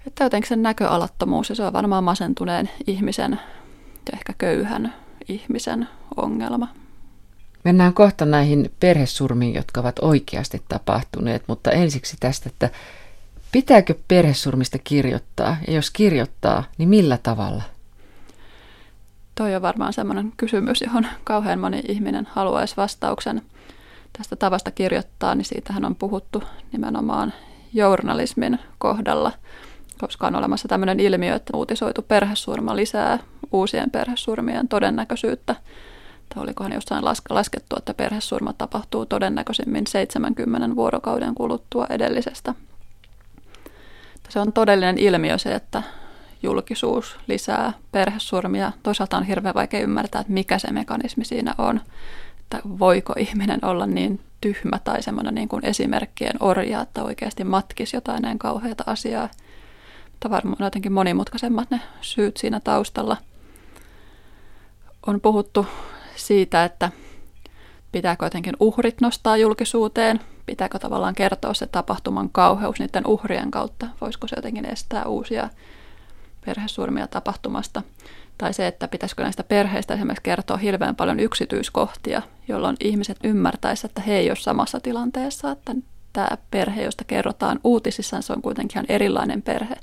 Että 0.07 0.23
jotenkin 0.23 0.49
sen 0.49 0.63
näköalattomuus, 0.63 1.49
ja 1.49 1.55
se 1.55 1.63
on 1.63 1.73
varmaan 1.73 2.03
masentuneen 2.03 2.69
ihmisen 2.87 3.39
ja 4.11 4.13
ehkä 4.13 4.33
köyhän 4.37 4.93
ihmisen 5.27 5.87
ongelma. 6.17 6.67
Mennään 7.63 7.93
kohta 7.93 8.25
näihin 8.25 8.71
perhesurmiin, 8.79 9.53
jotka 9.53 9.81
ovat 9.81 9.99
oikeasti 9.99 10.63
tapahtuneet, 10.67 11.43
mutta 11.47 11.71
ensiksi 11.71 12.17
tästä, 12.19 12.49
että 12.49 12.69
Pitääkö 13.55 13.95
perhesurmista 14.07 14.77
kirjoittaa 14.83 15.57
ja 15.67 15.73
jos 15.73 15.91
kirjoittaa, 15.91 16.63
niin 16.77 16.89
millä 16.89 17.17
tavalla? 17.23 17.63
Toi 19.35 19.55
on 19.55 19.61
varmaan 19.61 19.93
sellainen 19.93 20.33
kysymys, 20.37 20.81
johon 20.81 21.07
kauhean 21.23 21.59
moni 21.59 21.81
ihminen 21.87 22.27
haluaisi 22.31 22.77
vastauksen. 22.77 23.41
Tästä 24.17 24.35
tavasta 24.35 24.71
kirjoittaa, 24.71 25.35
niin 25.35 25.45
siitähän 25.45 25.85
on 25.85 25.95
puhuttu 25.95 26.43
nimenomaan 26.71 27.33
journalismin 27.73 28.59
kohdalla, 28.77 29.31
koska 29.99 30.27
on 30.27 30.35
olemassa 30.35 30.67
tämmöinen 30.67 30.99
ilmiö, 30.99 31.35
että 31.35 31.57
uutisoitu 31.57 32.01
perhesurma 32.01 32.75
lisää 32.75 33.19
uusien 33.51 33.91
perhesurmien 33.91 34.67
todennäköisyyttä. 34.67 35.55
Tai 36.33 36.43
olikohan 36.43 36.73
jossain 36.73 37.05
laskettu, 37.29 37.75
että 37.77 37.93
perhesurma 37.93 38.53
tapahtuu 38.53 39.05
todennäköisimmin 39.05 39.87
70 39.87 40.75
vuorokauden 40.75 41.35
kuluttua 41.35 41.87
edellisestä 41.89 42.53
se 44.29 44.39
on 44.39 44.53
todellinen 44.53 44.97
ilmiö 44.97 45.37
se, 45.37 45.55
että 45.55 45.83
julkisuus 46.43 47.17
lisää 47.27 47.73
perhesurmia. 47.91 48.71
Toisaalta 48.83 49.17
on 49.17 49.23
hirveän 49.23 49.55
vaikea 49.55 49.79
ymmärtää, 49.79 50.21
että 50.21 50.33
mikä 50.33 50.59
se 50.59 50.71
mekanismi 50.71 51.25
siinä 51.25 51.55
on. 51.57 51.81
Että 52.39 52.59
voiko 52.79 53.13
ihminen 53.17 53.65
olla 53.65 53.87
niin 53.87 54.19
tyhmä 54.41 54.79
tai 54.83 55.03
semmoinen 55.03 55.35
niin 55.35 55.47
kuin 55.47 55.65
esimerkkien 55.65 56.35
orja, 56.39 56.81
että 56.81 57.03
oikeasti 57.03 57.43
matkisi 57.43 57.97
jotain 57.97 58.21
näin 58.21 58.39
kauheata 58.39 58.83
asiaa. 58.87 59.29
Mutta 60.11 60.29
varmaan 60.29 60.57
jotenkin 60.59 60.93
monimutkaisemmat 60.93 61.71
ne 61.71 61.81
syyt 62.01 62.37
siinä 62.37 62.59
taustalla. 62.59 63.17
On 65.07 65.21
puhuttu 65.21 65.67
siitä, 66.15 66.63
että 66.63 66.91
pitääkö 67.91 68.25
jotenkin 68.25 68.55
uhrit 68.59 69.01
nostaa 69.01 69.37
julkisuuteen, 69.37 70.19
pitääkö 70.45 70.79
tavallaan 70.79 71.15
kertoa 71.15 71.53
se 71.53 71.67
tapahtuman 71.67 72.29
kauheus 72.29 72.79
niiden 72.79 73.07
uhrien 73.07 73.51
kautta, 73.51 73.87
voisiko 74.01 74.27
se 74.27 74.35
jotenkin 74.35 74.65
estää 74.65 75.05
uusia 75.05 75.49
perhesurmia 76.45 77.07
tapahtumasta. 77.07 77.81
Tai 78.37 78.53
se, 78.53 78.67
että 78.67 78.87
pitäisikö 78.87 79.23
näistä 79.23 79.43
perheistä 79.43 79.93
esimerkiksi 79.93 80.23
kertoa 80.23 80.57
hirveän 80.57 80.95
paljon 80.95 81.19
yksityiskohtia, 81.19 82.21
jolloin 82.47 82.75
ihmiset 82.79 83.17
ymmärtäisivät, 83.23 83.91
että 83.91 84.01
he 84.01 84.17
ei 84.17 84.29
ole 84.29 84.35
samassa 84.35 84.79
tilanteessa, 84.79 85.51
että 85.51 85.75
tämä 86.13 86.37
perhe, 86.51 86.83
josta 86.83 87.03
kerrotaan 87.03 87.59
uutisissa, 87.63 88.21
se 88.21 88.33
on 88.33 88.41
kuitenkin 88.41 88.77
ihan 88.77 88.85
erilainen 88.89 89.41
perhe. 89.41 89.75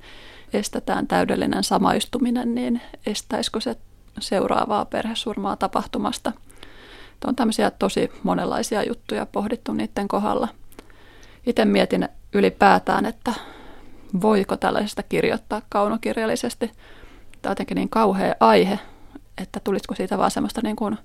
Estetään 0.53 1.07
täydellinen 1.07 1.65
samaistuminen, 1.65 2.55
niin 2.55 2.81
estäisikö 3.07 3.61
se 3.61 3.77
seuraavaa 4.21 4.85
perhesurmaa 4.85 5.57
tapahtumasta. 5.57 6.33
On 7.27 7.37
tämmöisiä 7.37 7.71
tosi 7.71 8.13
monenlaisia 8.23 8.83
juttuja 8.83 9.27
pohdittu 9.27 9.73
niiden 9.73 10.09
kohdalla. 10.09 10.49
Itse 11.47 11.65
mietin 11.65 12.09
ylipäätään, 12.33 13.07
että 13.07 13.35
voiko 14.23 14.57
tällaisesta 14.57 15.03
kirjoittaa 15.03 15.63
kaunokirjallisesti. 15.69 16.67
Tämä 16.67 17.51
on 17.51 17.53
jotenkin 17.53 17.75
niin 17.75 17.89
kauhea 17.89 18.35
aihe, 18.41 18.79
että 19.39 19.61
tulisiko 19.61 19.95
siitä 19.95 20.19
vaan 20.19 20.31
semmoista 20.31 20.61
niin 20.65 20.77
kuin 20.77 20.99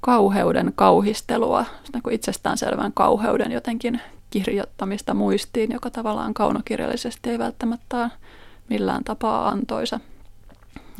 kauheuden 0.00 0.72
kauhistelua, 0.74 1.64
niin 1.92 2.02
kuin 2.02 2.14
itsestäänselvän 2.14 2.92
kauheuden 2.92 3.52
jotenkin 3.52 4.00
kirjoittamista 4.30 5.14
muistiin, 5.14 5.72
joka 5.72 5.90
tavallaan 5.90 6.34
kaunokirjallisesti 6.34 7.30
ei 7.30 7.38
välttämättä 7.38 7.96
ole 7.96 8.10
millään 8.68 9.04
tapaa 9.04 9.48
antoisa. 9.48 10.00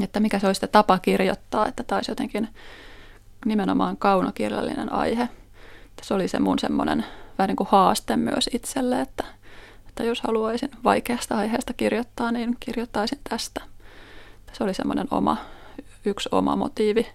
Että 0.01 0.21
mikä 0.21 0.39
se 0.39 0.47
olisi 0.47 0.61
se 0.61 0.67
tapa 0.67 0.99
kirjoittaa, 0.99 1.67
että 1.67 1.83
taisi 1.83 2.11
jotenkin 2.11 2.49
nimenomaan 3.47 3.97
kaunokirjallinen 3.97 4.93
aihe. 4.93 5.29
Se 6.03 6.15
oli 6.15 6.29
se 6.29 6.39
mun 6.39 6.59
semmoinen 6.59 7.05
vähän 7.39 7.49
niin 7.49 7.57
kuin 7.57 7.69
haaste 7.71 8.17
myös 8.17 8.51
itselle, 8.53 9.01
että, 9.01 9.25
että 9.89 10.05
jos 10.05 10.21
haluaisin 10.21 10.71
vaikeasta 10.85 11.37
aiheesta 11.37 11.73
kirjoittaa, 11.73 12.33
niin 12.33 12.57
kirjoittaisin 12.61 13.21
tästä. 13.31 13.61
Se 14.53 14.65
oli 14.65 14.75
semmoinen 14.75 15.07
oma, 15.11 15.37
yksi 16.05 16.29
oma 16.33 16.57
motiivi. 16.57 17.07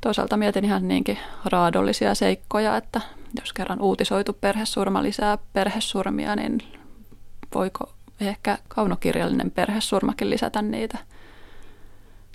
Toisaalta 0.00 0.36
mietin 0.36 0.64
ihan 0.64 0.88
niinkin 0.88 1.18
raadollisia 1.44 2.14
seikkoja, 2.14 2.76
että 2.76 3.00
jos 3.40 3.52
kerran 3.52 3.80
uutisoitu 3.80 4.32
perhesurma 4.32 5.02
lisää 5.02 5.38
perhesurmia, 5.52 6.36
niin 6.36 6.62
voiko 7.54 7.92
ehkä 8.20 8.58
kaunokirjallinen 8.68 9.50
perhesurmakin 9.50 10.30
lisätä 10.30 10.62
niitä. 10.62 10.98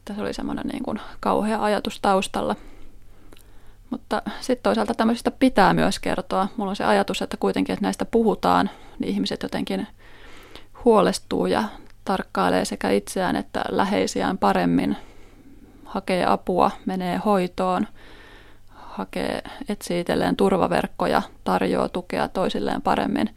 Tässä 0.05 0.23
oli 0.23 0.33
semmoinen 0.33 0.67
niin 0.67 0.83
kuin 0.83 0.99
kauhea 1.19 1.63
ajatus 1.63 1.99
taustalla. 1.99 2.55
Mutta 3.89 4.21
sitten 4.41 4.63
toisaalta 4.63 4.93
tämmöisistä 4.93 5.31
pitää 5.31 5.73
myös 5.73 5.99
kertoa. 5.99 6.47
Mulla 6.57 6.69
on 6.69 6.75
se 6.75 6.83
ajatus, 6.83 7.21
että 7.21 7.37
kuitenkin, 7.37 7.73
että 7.73 7.85
näistä 7.85 8.05
puhutaan, 8.05 8.69
niin 8.99 9.13
ihmiset 9.13 9.43
jotenkin 9.43 9.87
huolestuu 10.85 11.45
ja 11.45 11.63
tarkkailee 12.05 12.65
sekä 12.65 12.89
itseään 12.89 13.35
että 13.35 13.63
läheisiään 13.69 14.37
paremmin, 14.37 14.97
hakee 15.85 16.25
apua, 16.25 16.71
menee 16.85 17.17
hoitoon, 17.17 17.87
hakee, 18.67 19.41
etsii 19.69 19.99
itselleen 19.99 20.35
turvaverkkoja, 20.35 21.21
tarjoaa 21.43 21.89
tukea 21.89 22.27
toisilleen 22.27 22.81
paremmin. 22.81 23.29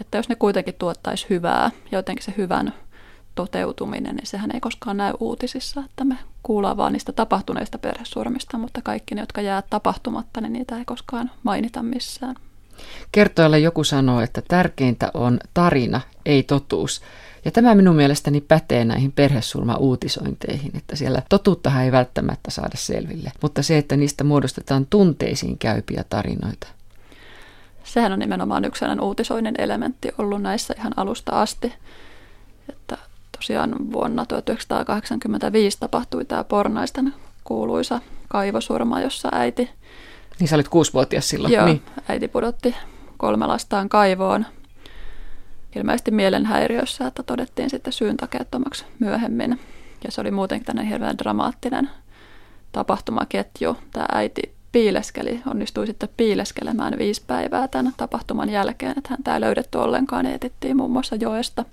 Että 0.00 0.18
jos 0.18 0.28
ne 0.28 0.34
kuitenkin 0.34 0.74
tuottaisi 0.74 1.26
hyvää 1.30 1.70
ja 1.92 1.98
jotenkin 1.98 2.24
se 2.24 2.34
hyvän 2.36 2.74
toteutuminen, 3.34 4.16
niin 4.16 4.26
sehän 4.26 4.50
ei 4.54 4.60
koskaan 4.60 4.96
näy 4.96 5.14
uutisissa, 5.20 5.82
että 5.84 6.04
me 6.04 6.18
kuullaan 6.42 6.76
vaan 6.76 6.92
niistä 6.92 7.12
tapahtuneista 7.12 7.78
perhesurmista, 7.78 8.58
mutta 8.58 8.82
kaikki 8.82 9.14
ne, 9.14 9.20
jotka 9.20 9.40
jää 9.40 9.62
tapahtumatta, 9.70 10.40
niin 10.40 10.52
niitä 10.52 10.78
ei 10.78 10.84
koskaan 10.84 11.30
mainita 11.42 11.82
missään. 11.82 12.36
Kertojalle 13.12 13.58
joku 13.58 13.84
sanoo, 13.84 14.20
että 14.20 14.42
tärkeintä 14.48 15.10
on 15.14 15.40
tarina, 15.54 16.00
ei 16.26 16.42
totuus. 16.42 17.02
Ja 17.44 17.50
tämä 17.50 17.74
minun 17.74 17.96
mielestäni 17.96 18.40
pätee 18.40 18.84
näihin 18.84 19.12
perhesurma-uutisointeihin, 19.12 20.76
että 20.76 20.96
siellä 20.96 21.22
totuuttahan 21.28 21.84
ei 21.84 21.92
välttämättä 21.92 22.50
saada 22.50 22.76
selville, 22.76 23.32
mutta 23.42 23.62
se, 23.62 23.78
että 23.78 23.96
niistä 23.96 24.24
muodostetaan 24.24 24.86
tunteisiin 24.86 25.58
käypiä 25.58 26.04
tarinoita. 26.10 26.66
Sehän 27.84 28.12
on 28.12 28.18
nimenomaan 28.18 28.64
yksi 28.64 28.84
uutisoinnin 29.00 29.54
elementti 29.58 30.08
ollut 30.18 30.42
näissä 30.42 30.74
ihan 30.78 30.92
alusta 30.96 31.32
asti, 31.32 31.72
tosiaan 33.40 33.92
vuonna 33.92 34.26
1985 34.26 35.76
tapahtui 35.80 36.24
tämä 36.24 36.44
pornaisten 36.44 37.14
kuuluisa 37.44 38.00
kaivosurma, 38.28 39.00
jossa 39.00 39.28
äiti... 39.32 39.70
Niin 40.40 40.48
sä 40.48 40.56
olit 40.56 40.68
kuusivuotias 40.68 41.28
silloin. 41.28 41.54
Joo, 41.54 41.66
niin. 41.66 41.82
äiti 42.08 42.28
pudotti 42.28 42.74
kolme 43.16 43.46
lastaan 43.46 43.88
kaivoon. 43.88 44.46
Ilmeisesti 45.76 46.10
mielenhäiriössä, 46.10 47.06
että 47.06 47.22
todettiin 47.22 47.70
sitten 47.70 47.92
syyntakeettomaksi 47.92 48.84
myöhemmin. 48.98 49.60
Ja 50.04 50.10
se 50.10 50.20
oli 50.20 50.30
muutenkin 50.30 50.66
tänne 50.66 50.88
hirveän 50.88 51.18
dramaattinen 51.18 51.90
tapahtumaketju. 52.72 53.76
Tämä 53.92 54.06
äiti 54.12 54.42
piileskeli, 54.72 55.42
onnistui 55.46 55.86
sitten 55.86 56.08
piileskelemään 56.16 56.98
viisi 56.98 57.22
päivää 57.26 57.68
tämän 57.68 57.92
tapahtuman 57.96 58.50
jälkeen, 58.50 58.98
että 58.98 59.10
häntä 59.10 59.34
ei 59.34 59.40
löydetty 59.40 59.78
ollenkaan, 59.78 60.26
etittiin 60.26 60.76
muun 60.76 60.90
muassa 60.90 61.16
joesta 61.16 61.64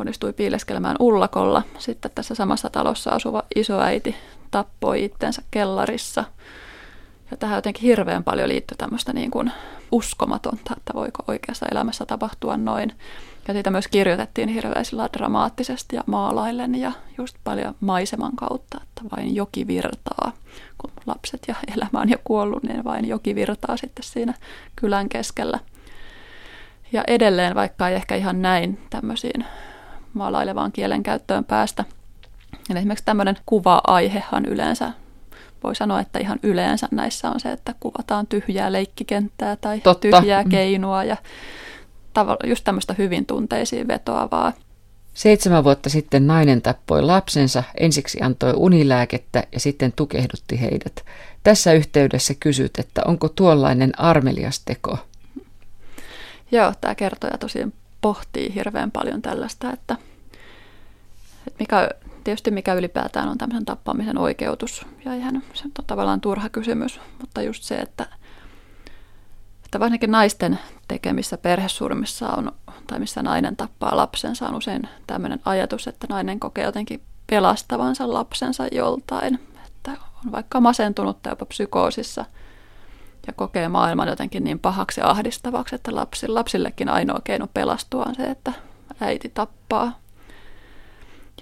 onnistui 0.00 0.32
piileskelemään 0.32 0.96
ullakolla. 1.00 1.62
Sitten 1.78 2.10
tässä 2.14 2.34
samassa 2.34 2.70
talossa 2.70 3.10
asuva 3.10 3.42
isoäiti 3.56 4.16
tappoi 4.50 5.04
itsensä 5.04 5.42
kellarissa. 5.50 6.24
Ja 7.30 7.36
tähän 7.36 7.56
jotenkin 7.56 7.82
hirveän 7.82 8.24
paljon 8.24 8.48
liittyy 8.48 8.76
tämmöistä 8.76 9.12
niin 9.12 9.30
kuin 9.30 9.52
uskomatonta, 9.92 10.74
että 10.76 10.94
voiko 10.94 11.22
oikeassa 11.28 11.66
elämässä 11.70 12.06
tapahtua 12.06 12.56
noin. 12.56 12.92
Ja 13.48 13.54
siitä 13.54 13.70
myös 13.70 13.88
kirjoitettiin 13.88 14.48
hirveän 14.48 14.84
dramaattisesti 15.12 15.96
ja 15.96 16.04
maalaillen 16.06 16.74
ja 16.74 16.92
just 17.18 17.36
paljon 17.44 17.74
maiseman 17.80 18.36
kautta, 18.36 18.80
että 18.82 19.16
vain 19.16 19.34
joki 19.34 19.66
virtaa. 19.66 20.32
Kun 20.78 20.90
lapset 21.06 21.40
ja 21.48 21.54
elämä 21.76 22.00
on 22.00 22.08
jo 22.08 22.18
kuollut, 22.24 22.62
niin 22.62 22.84
vain 22.84 23.08
joki 23.08 23.34
virtaa 23.34 23.76
sitten 23.76 24.04
siinä 24.04 24.34
kylän 24.76 25.08
keskellä. 25.08 25.58
Ja 26.92 27.04
edelleen, 27.06 27.54
vaikka 27.54 27.88
ei 27.88 27.94
ehkä 27.94 28.16
ihan 28.16 28.42
näin 28.42 28.80
tämmöisiin 28.90 29.44
maalailevaan 30.14 30.72
kielenkäyttöön 30.72 31.44
päästä. 31.44 31.84
Ja 32.68 32.76
esimerkiksi 32.76 33.04
tämmöinen 33.04 33.36
kuva-aihehan 33.46 34.44
yleensä, 34.44 34.92
voi 35.64 35.74
sanoa, 35.74 36.00
että 36.00 36.18
ihan 36.18 36.38
yleensä 36.42 36.88
näissä 36.90 37.30
on 37.30 37.40
se, 37.40 37.52
että 37.52 37.74
kuvataan 37.80 38.26
tyhjää 38.26 38.72
leikkikenttää 38.72 39.56
tai 39.56 39.80
Totta. 39.80 40.20
tyhjää 40.20 40.42
mm. 40.42 40.50
keinua 40.50 41.04
ja 41.04 41.16
just 42.44 42.64
tämmöistä 42.64 42.94
hyvin 42.98 43.26
tunteisiin 43.26 43.88
vetoavaa. 43.88 44.52
Seitsemän 45.14 45.64
vuotta 45.64 45.88
sitten 45.88 46.26
nainen 46.26 46.62
tappoi 46.62 47.02
lapsensa, 47.02 47.62
ensiksi 47.80 48.22
antoi 48.22 48.52
unilääkettä 48.56 49.44
ja 49.52 49.60
sitten 49.60 49.92
tukehdutti 49.96 50.60
heidät. 50.60 51.04
Tässä 51.42 51.72
yhteydessä 51.72 52.34
kysyt, 52.40 52.78
että 52.78 53.02
onko 53.04 53.28
tuollainen 53.28 54.00
armelias 54.00 54.62
teko? 54.64 54.98
Joo, 56.52 56.72
tämä 56.80 56.94
kertoja 56.94 57.38
tosiaan 57.38 57.72
pohtii 58.00 58.54
hirveän 58.54 58.90
paljon 58.90 59.22
tällaista, 59.22 59.72
että, 59.72 59.96
että 61.46 61.58
mikä, 61.58 61.88
tietysti 62.24 62.50
mikä 62.50 62.74
ylipäätään 62.74 63.28
on 63.28 63.38
tämmöisen 63.38 63.64
tappamisen 63.64 64.18
oikeutus. 64.18 64.86
Ja 65.04 65.14
ihan 65.14 65.42
se 65.54 65.64
on 65.64 65.84
tavallaan 65.86 66.20
turha 66.20 66.48
kysymys, 66.48 67.00
mutta 67.20 67.42
just 67.42 67.62
se, 67.62 67.74
että, 67.74 68.06
että 69.64 69.80
varsinkin 69.80 70.10
naisten 70.10 70.58
tekemissä 70.88 71.38
perhesurmissa 71.38 72.28
on, 72.28 72.52
tai 72.86 72.98
missä 72.98 73.22
nainen 73.22 73.56
tappaa 73.56 73.96
lapsensa, 73.96 74.48
on 74.48 74.54
usein 74.54 74.88
tämmöinen 75.06 75.40
ajatus, 75.44 75.88
että 75.88 76.06
nainen 76.10 76.40
kokee 76.40 76.64
jotenkin 76.64 77.02
pelastavansa 77.26 78.12
lapsensa 78.12 78.66
joltain. 78.72 79.38
Että 79.66 79.90
on 80.24 80.32
vaikka 80.32 80.60
masentunut 80.60 81.22
tai 81.22 81.32
jopa 81.32 81.44
psykoosissa– 81.46 82.24
ja 83.30 83.34
kokee 83.34 83.68
maailman 83.68 84.08
jotenkin 84.08 84.44
niin 84.44 84.58
pahaksi 84.58 85.00
ja 85.00 85.10
ahdistavaksi, 85.10 85.74
että 85.74 85.94
lapsi, 85.94 86.28
lapsillekin 86.28 86.88
ainoa 86.88 87.20
keino 87.24 87.46
pelastua 87.54 88.04
on 88.08 88.14
se, 88.14 88.22
että 88.22 88.52
äiti 89.00 89.28
tappaa. 89.28 89.98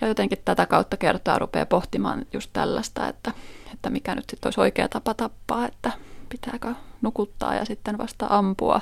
Ja 0.00 0.08
jotenkin 0.08 0.38
tätä 0.44 0.66
kautta 0.66 0.96
kertaa 0.96 1.38
rupeaa 1.38 1.66
pohtimaan 1.66 2.26
just 2.32 2.50
tällaista, 2.52 3.08
että, 3.08 3.32
että 3.74 3.90
mikä 3.90 4.14
nyt 4.14 4.30
sitten 4.30 4.46
olisi 4.46 4.60
oikea 4.60 4.88
tapa 4.88 5.14
tappaa, 5.14 5.66
että 5.66 5.92
pitääkö 6.28 6.74
nukuttaa 7.02 7.54
ja 7.54 7.64
sitten 7.64 7.98
vasta 7.98 8.26
ampua. 8.30 8.80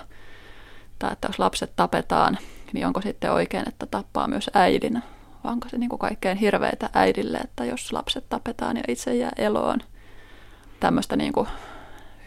Tai 0.98 1.12
että 1.12 1.28
jos 1.28 1.38
lapset 1.38 1.72
tapetaan, 1.76 2.38
niin 2.72 2.86
onko 2.86 3.00
sitten 3.00 3.32
oikein, 3.32 3.68
että 3.68 3.86
tappaa 3.86 4.28
myös 4.28 4.50
äidin? 4.54 5.02
Vai 5.44 5.52
onko 5.52 5.68
se 5.68 5.78
niin 5.78 5.90
kuin 5.90 5.98
kaikkein 5.98 6.36
hirveitä 6.36 6.90
äidille, 6.92 7.38
että 7.38 7.64
jos 7.64 7.92
lapset 7.92 8.24
tapetaan 8.28 8.76
ja 8.76 8.82
itse 8.88 9.14
jää 9.14 9.32
eloon? 9.36 9.78
Tämmöistä 10.80 11.16
niin 11.16 11.32
kuin 11.32 11.48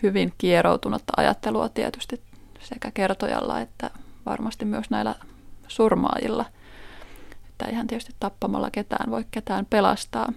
hyvin 0.03 0.33
kieroutunutta 0.37 1.13
ajattelua 1.17 1.69
tietysti 1.69 2.21
sekä 2.59 2.91
kertojalla 2.91 3.59
että 3.59 3.89
varmasti 4.25 4.65
myös 4.65 4.89
näillä 4.89 5.15
surmaajilla. 5.67 6.45
että 7.49 7.65
eihän 7.65 7.87
tietysti 7.87 8.15
tappamalla 8.19 8.71
ketään 8.71 9.11
voi 9.11 9.25
ketään 9.31 9.65
pelastaa. 9.65 10.33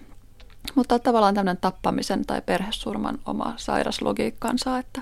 Mutta 0.75 0.99
tavallaan 0.99 1.35
tämmöinen 1.35 1.61
tappamisen 1.61 2.25
tai 2.25 2.41
perhesurman 2.41 3.19
oma 3.25 3.53
sairaslogiikkansa, 3.57 4.77
että, 4.77 5.01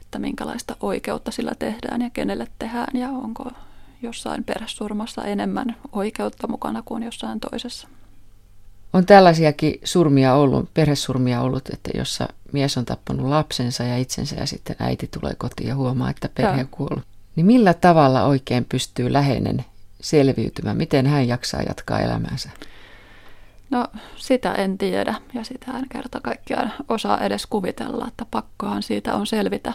että 0.00 0.18
minkälaista 0.18 0.76
oikeutta 0.80 1.30
sillä 1.30 1.52
tehdään 1.58 2.02
ja 2.02 2.10
kenelle 2.10 2.46
tehdään 2.58 3.00
ja 3.00 3.08
onko 3.08 3.50
jossain 4.02 4.44
perhesurmassa 4.44 5.24
enemmän 5.24 5.76
oikeutta 5.92 6.48
mukana 6.48 6.82
kuin 6.84 7.02
jossain 7.02 7.40
toisessa. 7.40 7.88
On 8.92 9.06
tällaisiakin 9.06 9.80
surmia 9.84 10.34
ollut, 10.34 10.74
perhesurmia 10.74 11.40
ollut, 11.40 11.68
että 11.72 11.90
jossa 11.94 12.28
mies 12.52 12.78
on 12.78 12.84
tappanut 12.84 13.26
lapsensa 13.26 13.84
ja 13.84 13.98
itsensä 13.98 14.36
ja 14.36 14.46
sitten 14.46 14.76
äiti 14.78 15.08
tulee 15.20 15.34
kotiin 15.34 15.68
ja 15.68 15.74
huomaa, 15.74 16.10
että 16.10 16.28
perhe 16.34 16.60
on 16.60 16.68
kuollut. 16.70 17.04
Niin 17.36 17.46
millä 17.46 17.74
tavalla 17.74 18.24
oikein 18.24 18.64
pystyy 18.64 19.12
läheinen 19.12 19.64
selviytymään? 20.00 20.76
Miten 20.76 21.06
hän 21.06 21.28
jaksaa 21.28 21.62
jatkaa 21.62 22.00
elämäänsä? 22.00 22.50
No 23.70 23.86
sitä 24.16 24.52
en 24.52 24.78
tiedä 24.78 25.14
ja 25.34 25.44
sitä 25.44 25.70
en 25.78 25.88
kerta 25.88 26.20
kaikkiaan 26.20 26.72
osaa 26.88 27.20
edes 27.20 27.46
kuvitella, 27.46 28.08
että 28.08 28.26
pakkohan 28.30 28.82
siitä 28.82 29.14
on 29.14 29.26
selvitä. 29.26 29.72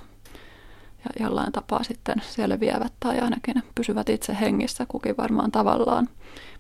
Ja 1.05 1.25
jollain 1.25 1.51
tapaa 1.51 1.83
sitten 1.83 2.15
selviävät 2.29 2.93
tai 2.99 3.19
ainakin 3.19 3.63
pysyvät 3.75 4.09
itse 4.09 4.37
hengissä 4.41 4.85
kukin 4.87 5.17
varmaan 5.17 5.51
tavallaan. 5.51 6.09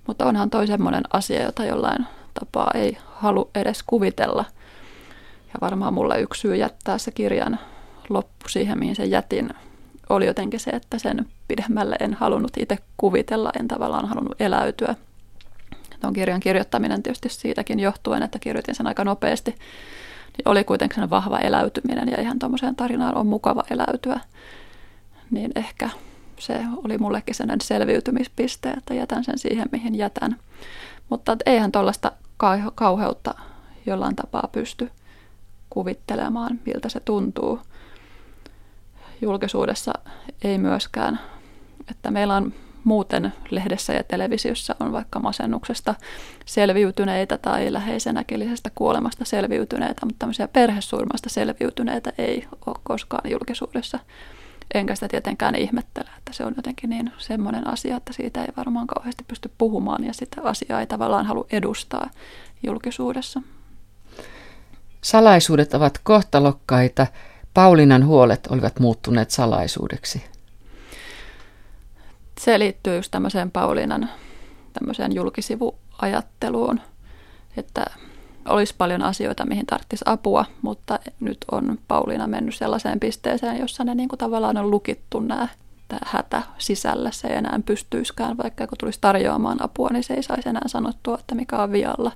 Mutta 0.07 0.25
onhan 0.25 0.49
toi 0.49 0.67
semmoinen 0.67 1.03
asia, 1.13 1.43
jota 1.43 1.65
jollain 1.65 2.05
tapaa 2.39 2.71
ei 2.73 2.97
halu 3.05 3.49
edes 3.55 3.83
kuvitella. 3.83 4.45
Ja 5.47 5.59
varmaan 5.61 5.93
mulle 5.93 6.21
yksi 6.21 6.41
syy 6.41 6.55
jättää 6.55 6.97
se 6.97 7.11
kirjan 7.11 7.59
loppu 8.09 8.49
siihen, 8.49 8.79
mihin 8.79 8.95
sen 8.95 9.11
jätin, 9.11 9.49
oli 10.09 10.25
jotenkin 10.25 10.59
se, 10.59 10.71
että 10.71 10.99
sen 10.99 11.25
pidemmälle 11.47 11.95
en 11.99 12.13
halunnut 12.13 12.51
itse 12.57 12.77
kuvitella, 12.97 13.51
en 13.59 13.67
tavallaan 13.67 14.07
halunnut 14.07 14.41
eläytyä. 14.41 14.95
Tuon 16.01 16.13
kirjan 16.13 16.39
kirjoittaminen 16.39 17.03
tietysti 17.03 17.29
siitäkin 17.29 17.79
johtuen, 17.79 18.23
että 18.23 18.39
kirjoitin 18.39 18.75
sen 18.75 18.87
aika 18.87 19.03
nopeasti, 19.03 19.51
niin 20.37 20.49
oli 20.49 20.63
kuitenkin 20.63 20.95
sen 20.95 21.09
vahva 21.09 21.39
eläytyminen 21.39 22.09
ja 22.09 22.21
ihan 22.21 22.39
tuommoiseen 22.39 22.75
tarinaan 22.75 23.17
on 23.17 23.27
mukava 23.27 23.63
eläytyä. 23.69 24.19
Niin 25.31 25.51
ehkä 25.55 25.89
se 26.39 26.59
oli 26.83 26.97
mullekin 26.97 27.35
sellainen 27.35 27.61
selviytymispiste, 27.61 28.69
että 28.69 28.93
jätän 28.93 29.23
sen 29.23 29.37
siihen, 29.37 29.69
mihin 29.71 29.95
jätän. 29.95 30.35
Mutta 31.09 31.37
eihän 31.45 31.71
tuollaista 31.71 32.11
kauheutta 32.75 33.33
jollain 33.85 34.15
tapaa 34.15 34.49
pysty 34.51 34.91
kuvittelemaan, 35.69 36.59
miltä 36.65 36.89
se 36.89 36.99
tuntuu. 36.99 37.59
Julkisuudessa 39.21 39.93
ei 40.43 40.57
myöskään, 40.57 41.19
että 41.91 42.11
meillä 42.11 42.35
on 42.35 42.53
muuten 42.83 43.33
lehdessä 43.49 43.93
ja 43.93 44.03
televisiossa 44.03 44.75
on 44.79 44.91
vaikka 44.91 45.19
masennuksesta 45.19 45.95
selviytyneitä 46.45 47.37
tai 47.37 47.73
läheisen 47.73 48.17
äkillisestä 48.17 48.71
kuolemasta 48.75 49.25
selviytyneitä, 49.25 50.05
mutta 50.05 50.19
tämmöisiä 50.19 50.47
perhesurmasta 50.47 51.29
selviytyneitä 51.29 52.13
ei 52.17 52.47
ole 52.65 52.75
koskaan 52.83 53.31
julkisuudessa. 53.31 53.99
Enkä 54.73 54.95
sitä 54.95 55.07
tietenkään 55.07 55.55
ihmettele, 55.55 56.09
että 56.17 56.33
se 56.33 56.45
on 56.45 56.53
jotenkin 56.57 56.89
niin 56.89 57.11
semmoinen 57.17 57.67
asia, 57.67 57.97
että 57.97 58.13
siitä 58.13 58.41
ei 58.41 58.53
varmaan 58.57 58.87
kauheasti 58.87 59.23
pysty 59.27 59.51
puhumaan 59.57 60.03
ja 60.03 60.13
sitä 60.13 60.41
asiaa 60.43 60.79
ei 60.79 60.87
tavallaan 60.87 61.25
halua 61.25 61.45
edustaa 61.51 62.09
julkisuudessa. 62.63 63.41
Salaisuudet 65.01 65.73
ovat 65.73 65.99
kohtalokkaita. 66.03 67.07
Paulinan 67.53 68.05
huolet 68.05 68.47
olivat 68.47 68.79
muuttuneet 68.79 69.31
salaisuudeksi. 69.31 70.23
Se 72.39 72.59
liittyy 72.59 72.95
just 72.95 73.11
tämmöiseen 73.11 73.51
Paulinan 73.51 74.09
tämmöiseen 74.73 75.15
julkisivuajatteluun, 75.15 76.81
että 77.57 77.85
olisi 78.49 78.75
paljon 78.77 79.01
asioita, 79.01 79.45
mihin 79.45 79.65
tarvitsisi 79.65 80.03
apua, 80.07 80.45
mutta 80.61 80.99
nyt 81.19 81.37
on 81.51 81.79
Pauliina 81.87 82.27
mennyt 82.27 82.55
sellaiseen 82.55 82.99
pisteeseen, 82.99 83.59
jossa 83.59 83.83
ne 83.83 83.95
niin 83.95 84.09
kuin 84.09 84.19
tavallaan 84.19 84.57
on 84.57 84.71
lukittu 84.71 85.19
nämä 85.19 85.47
tämä 85.87 85.99
hätä 86.05 86.41
sisällä. 86.57 87.11
Se 87.11 87.27
ei 87.27 87.37
enää 87.37 87.59
pystyiskään, 87.65 88.37
vaikka 88.37 88.67
kun 88.67 88.77
tulisi 88.77 89.01
tarjoamaan 89.01 89.63
apua, 89.63 89.89
niin 89.89 90.03
se 90.03 90.13
ei 90.13 90.23
saisi 90.23 90.49
enää 90.49 90.67
sanottua, 90.67 91.17
että 91.19 91.35
mikä 91.35 91.57
on 91.57 91.71
vialla. 91.71 92.11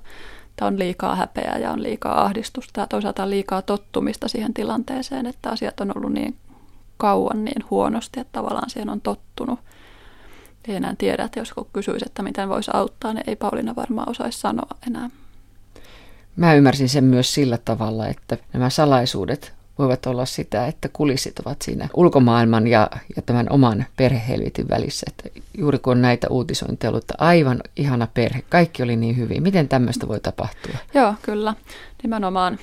Tämä 0.56 0.66
on 0.66 0.78
liikaa 0.78 1.14
häpeää 1.14 1.58
ja 1.58 1.70
on 1.70 1.82
liikaa 1.82 2.24
ahdistusta 2.24 2.80
ja 2.80 2.86
toisaalta 2.86 3.22
on 3.22 3.30
liikaa 3.30 3.62
tottumista 3.62 4.28
siihen 4.28 4.54
tilanteeseen, 4.54 5.26
että 5.26 5.50
asiat 5.50 5.80
on 5.80 5.92
ollut 5.96 6.12
niin 6.12 6.36
kauan 6.96 7.44
niin 7.44 7.64
huonosti, 7.70 8.20
että 8.20 8.32
tavallaan 8.32 8.70
siihen 8.70 8.90
on 8.90 9.00
tottunut. 9.00 9.58
Ei 10.68 10.76
enää 10.76 10.94
tiedä, 10.98 11.24
että 11.24 11.38
jos 11.38 11.54
kysyisi, 11.72 12.04
että 12.06 12.22
miten 12.22 12.48
voisi 12.48 12.70
auttaa, 12.74 13.14
niin 13.14 13.24
ei 13.26 13.36
Pauliina 13.36 13.76
varmaan 13.76 14.08
osaisi 14.08 14.40
sanoa 14.40 14.76
enää. 14.86 15.10
Mä 16.40 16.54
ymmärsin 16.54 16.88
sen 16.88 17.04
myös 17.04 17.34
sillä 17.34 17.58
tavalla, 17.58 18.08
että 18.08 18.36
nämä 18.52 18.70
salaisuudet 18.70 19.52
voivat 19.78 20.06
olla 20.06 20.26
sitä, 20.26 20.66
että 20.66 20.88
kulissit 20.92 21.38
ovat 21.38 21.62
siinä 21.62 21.88
ulkomaailman 21.94 22.66
ja, 22.66 22.90
ja 23.16 23.22
tämän 23.22 23.46
oman 23.50 23.86
perhehelvitin 23.96 24.68
välissä. 24.68 25.06
Että 25.08 25.40
juuri 25.58 25.78
kun 25.78 25.90
on 25.90 26.02
näitä 26.02 26.26
uutisointeja 26.30 26.90
ollut, 26.90 27.04
että 27.04 27.14
aivan 27.18 27.60
ihana 27.76 28.08
perhe, 28.14 28.42
kaikki 28.48 28.82
oli 28.82 28.96
niin 28.96 29.16
hyvin. 29.16 29.42
Miten 29.42 29.68
tämmöistä 29.68 30.08
voi 30.08 30.20
tapahtua? 30.20 30.74
Joo, 30.94 31.14
kyllä. 31.22 31.54
Nimenomaan 32.02 32.58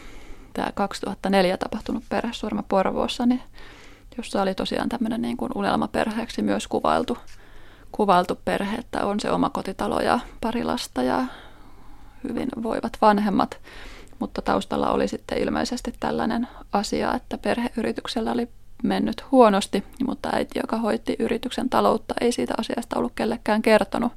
tämä 0.53 0.71
2004 0.73 1.57
tapahtunut 1.57 2.03
perhesurma 2.09 2.63
Porvoossa, 2.69 3.25
niin 3.25 3.41
jossa 4.17 4.41
oli 4.41 4.55
tosiaan 4.55 4.89
tämmöinen 4.89 5.21
niin 5.21 5.37
kuin 5.37 5.51
unelmaperheeksi 5.55 6.41
myös 6.41 6.67
kuvailtu, 6.67 7.17
kuvailtu 7.91 8.39
perhe, 8.45 8.77
että 8.77 9.05
on 9.05 9.19
se 9.19 9.31
oma 9.31 9.49
kotitalo 9.49 9.99
ja 9.99 10.19
pari 10.41 10.63
lasta 10.63 11.03
ja 11.03 11.25
hyvin 12.23 12.49
voivat 12.63 12.97
vanhemmat. 13.01 13.59
Mutta 14.19 14.41
taustalla 14.41 14.91
oli 14.91 15.07
sitten 15.07 15.37
ilmeisesti 15.37 15.93
tällainen 15.99 16.47
asia, 16.71 17.13
että 17.13 17.37
perheyrityksellä 17.37 18.31
oli 18.31 18.47
mennyt 18.83 19.31
huonosti, 19.31 19.83
mutta 20.07 20.29
äiti, 20.33 20.59
joka 20.59 20.77
hoiti 20.77 21.15
yrityksen 21.19 21.69
taloutta, 21.69 22.13
ei 22.21 22.31
siitä 22.31 22.53
asiasta 22.57 22.99
ollut 22.99 23.11
kellekään 23.15 23.61
kertonut. 23.61 24.11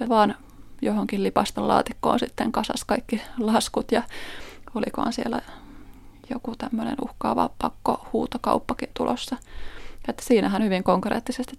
Ja 0.00 0.08
vaan 0.08 0.34
johonkin 0.82 1.22
lipaston 1.22 1.68
laatikkoon 1.68 2.18
sitten 2.18 2.52
kasas 2.52 2.84
kaikki 2.84 3.22
laskut 3.38 3.92
ja 3.92 4.02
olikohan 4.74 5.12
siellä 5.12 5.42
joku 6.30 6.54
tämmöinen 6.56 6.96
uhkaava 7.02 7.50
pakko 7.58 8.06
huutokauppakin 8.12 8.88
tulossa. 8.94 9.36
Että 10.08 10.24
siinähän 10.24 10.62
hyvin 10.62 10.84
konkreettisesti 10.84 11.58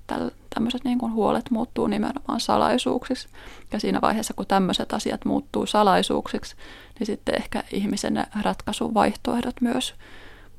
tämmöiset 0.54 0.84
niin 0.84 0.98
kuin 0.98 1.13
huolet 1.13 1.52
muuttuu 1.52 1.88
nimenomaan 1.88 2.39
salaisuuksiksi. 2.39 3.28
Ja 3.72 3.80
siinä 3.80 4.02
vaiheessa, 4.02 4.34
kun 4.34 4.48
tämmöiset 4.48 4.94
asiat 4.94 5.26
muuttuu 5.26 5.66
salaisuuksiksi, 5.66 6.56
niin 7.00 7.08
sitten 7.08 7.36
ehkä 7.36 7.63
ihmisen 7.72 8.26
ratkaisuvaihtoehdot 8.42 9.62
myös 9.62 9.96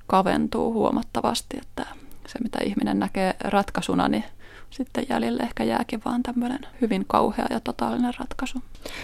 kaventuu 0.07 0.73
huomattavasti. 0.73 1.57
Että 1.61 1.87
se, 2.27 2.39
mitä 2.43 2.59
ihminen 2.65 2.99
näkee 2.99 3.37
ratkaisuna, 3.45 4.09
niin 4.09 4.25
sitten 4.75 5.07
jäljelle 5.09 5.43
ehkä 5.43 5.65
jääkin 5.65 6.03
vaan 6.05 6.23
tämmöinen 6.23 6.59
hyvin 6.81 7.05
kauhea 7.09 7.47
ja 7.51 7.61
totaalinen 7.61 8.15
ratkaisu. 8.19 8.59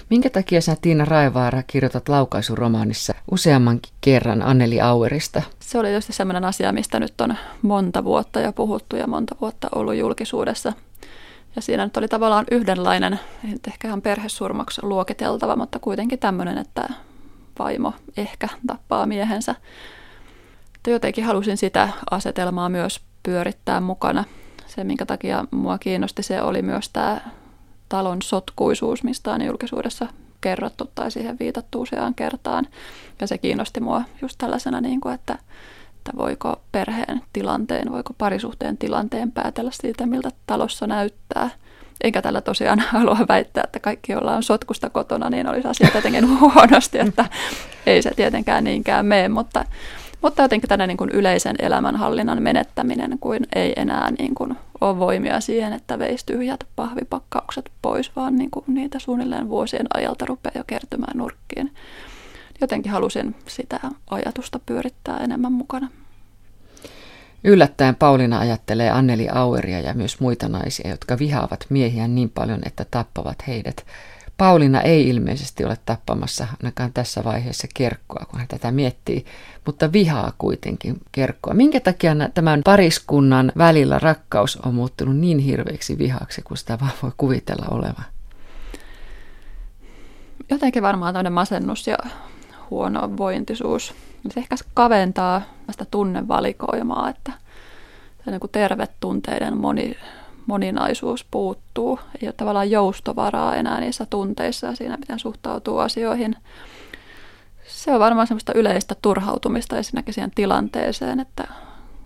Minkä 0.08 0.30
takia 0.30 0.60
sä 0.60 0.76
Tiina 0.82 1.04
Raivaara 1.04 1.62
kirjoitat 1.62 2.08
laukaisuromaanissa 2.08 3.14
useammankin 3.30 3.92
kerran 4.00 4.42
Anneli 4.42 4.80
Auerista? 4.80 5.42
Se 5.60 5.78
oli 5.78 5.88
tietysti 5.88 6.12
semmoinen 6.12 6.44
asia, 6.44 6.72
mistä 6.72 7.00
nyt 7.00 7.20
on 7.20 7.34
monta 7.62 8.04
vuotta 8.04 8.40
jo 8.40 8.52
puhuttu 8.52 8.96
ja 8.96 9.06
monta 9.06 9.36
vuotta 9.40 9.68
ollut 9.74 9.94
julkisuudessa. 9.94 10.72
Ja 11.56 11.62
siinä 11.62 11.84
nyt 11.84 11.96
oli 11.96 12.08
tavallaan 12.08 12.46
yhdenlainen, 12.50 13.20
ei 13.44 13.50
nyt 13.50 13.66
ehkä 13.66 13.88
ihan 13.88 14.02
perhesurmaksi 14.02 14.80
luokiteltava, 14.84 15.56
mutta 15.56 15.78
kuitenkin 15.78 16.18
tämmöinen, 16.18 16.58
että 16.58 16.88
vaimo 17.58 17.92
ehkä 18.16 18.48
tappaa 18.66 19.06
miehensä. 19.06 19.54
Että 20.76 20.90
jotenkin 20.90 21.24
halusin 21.24 21.56
sitä 21.56 21.88
asetelmaa 22.10 22.68
myös 22.68 23.00
pyörittää 23.22 23.80
mukana– 23.80 24.24
se, 24.70 24.84
minkä 24.84 25.06
takia 25.06 25.44
mua 25.50 25.78
kiinnosti, 25.78 26.22
se 26.22 26.42
oli 26.42 26.62
myös 26.62 26.88
tämä 26.88 27.20
talon 27.88 28.22
sotkuisuus, 28.22 29.04
mistä 29.04 29.32
on 29.32 29.42
julkisuudessa 29.44 30.06
kerrottu 30.40 30.90
tai 30.94 31.10
siihen 31.10 31.36
viitattu 31.40 31.80
useaan 31.80 32.14
kertaan. 32.14 32.66
Ja 33.20 33.26
se 33.26 33.38
kiinnosti 33.38 33.80
mua 33.80 34.02
just 34.22 34.38
tällaisena, 34.38 34.80
niin 34.80 35.00
kuin, 35.00 35.14
että, 35.14 35.38
että 35.96 36.12
voiko 36.16 36.60
perheen 36.72 37.20
tilanteen, 37.32 37.92
voiko 37.92 38.14
parisuhteen 38.18 38.78
tilanteen 38.78 39.32
päätellä 39.32 39.70
siitä, 39.74 40.06
miltä 40.06 40.30
talossa 40.46 40.86
näyttää. 40.86 41.50
Enkä 42.00 42.22
tällä 42.22 42.40
tosiaan 42.40 42.78
halua 42.92 43.18
väittää, 43.28 43.64
että 43.64 43.80
kaikki, 43.80 44.12
joilla 44.12 44.36
on 44.36 44.42
sotkusta 44.42 44.90
kotona, 44.90 45.30
niin 45.30 45.48
olisi 45.48 45.68
asiat 45.68 45.94
jotenkin 45.94 46.28
huonosti, 46.40 46.98
että 46.98 47.24
ei 47.86 48.02
se 48.02 48.10
tietenkään 48.16 48.64
niinkään 48.64 49.06
mene, 49.06 49.28
mutta 49.28 49.64
mutta 50.22 50.42
jotenkin 50.42 50.68
tänne 50.68 50.86
niin 50.86 50.96
kuin 50.96 51.10
yleisen 51.10 51.56
elämänhallinnan 51.58 52.42
menettäminen, 52.42 53.18
kuin 53.18 53.46
ei 53.54 53.72
enää 53.76 54.10
niin 54.18 54.34
kuin 54.34 54.56
ole 54.80 54.98
voimia 54.98 55.40
siihen, 55.40 55.72
että 55.72 55.98
veisi 55.98 56.26
tyhjät 56.26 56.64
pahvipakkaukset 56.76 57.70
pois, 57.82 58.16
vaan 58.16 58.36
niin 58.36 58.50
kuin 58.50 58.64
niitä 58.68 58.98
suunnilleen 58.98 59.48
vuosien 59.48 59.86
ajalta 59.94 60.26
rupeaa 60.26 60.52
jo 60.56 60.64
kertymään 60.66 61.18
nurkkiin. 61.18 61.74
Jotenkin 62.60 62.92
halusin 62.92 63.36
sitä 63.48 63.80
ajatusta 64.10 64.60
pyörittää 64.66 65.18
enemmän 65.18 65.52
mukana. 65.52 65.88
Yllättäen 67.44 67.94
Pauliina 67.94 68.38
ajattelee 68.38 68.90
Anneli 68.90 69.28
Aueria 69.28 69.80
ja 69.80 69.94
myös 69.94 70.20
muita 70.20 70.48
naisia, 70.48 70.90
jotka 70.90 71.18
vihaavat 71.18 71.66
miehiä 71.68 72.08
niin 72.08 72.30
paljon, 72.30 72.60
että 72.66 72.86
tappavat 72.90 73.46
heidät. 73.46 73.86
Pauliina 74.40 74.80
ei 74.80 75.08
ilmeisesti 75.08 75.64
ole 75.64 75.76
tappamassa 75.86 76.46
ainakaan 76.62 76.92
tässä 76.92 77.24
vaiheessa 77.24 77.68
kerkkoa, 77.74 78.26
kun 78.30 78.38
hän 78.38 78.48
tätä 78.48 78.70
miettii, 78.70 79.24
mutta 79.66 79.92
vihaa 79.92 80.32
kuitenkin 80.38 81.00
kerkkoa. 81.12 81.54
Minkä 81.54 81.80
takia 81.80 82.12
tämän 82.34 82.62
pariskunnan 82.64 83.52
välillä 83.58 83.98
rakkaus 83.98 84.56
on 84.56 84.74
muuttunut 84.74 85.16
niin 85.16 85.38
hirveäksi 85.38 85.98
vihaksi, 85.98 86.42
kun 86.42 86.56
sitä 86.56 86.78
vaan 86.80 86.92
voi 87.02 87.10
kuvitella 87.16 87.66
olevan? 87.70 88.04
Jotenkin 90.50 90.82
varmaan 90.82 91.14
tämmöinen 91.14 91.32
masennus 91.32 91.86
ja 91.86 91.98
huono 92.70 93.16
vointisuus. 93.16 93.94
Se 94.30 94.40
ehkä 94.40 94.56
kaventaa 94.74 95.42
sitä 95.70 95.84
tunnevalikoimaa, 95.90 97.08
että 97.08 97.32
se 98.24 98.30
niin 98.30 98.40
kuin 98.40 98.50
moni, 99.56 99.96
moninaisuus 100.50 101.26
puuttuu. 101.30 102.00
Ei 102.22 102.28
ole 102.28 102.34
tavallaan 102.36 102.70
joustovaraa 102.70 103.56
enää 103.56 103.80
niissä 103.80 104.06
tunteissa 104.10 104.66
ja 104.66 104.76
siinä, 104.76 104.96
miten 104.96 105.18
suhtautuu 105.18 105.78
asioihin. 105.78 106.36
Se 107.66 107.92
on 107.92 108.00
varmaan 108.00 108.26
semmoista 108.26 108.52
yleistä 108.54 108.96
turhautumista 109.02 109.76
ensinnäkin 109.76 110.14
siihen 110.14 110.30
tilanteeseen, 110.34 111.20
että 111.20 111.44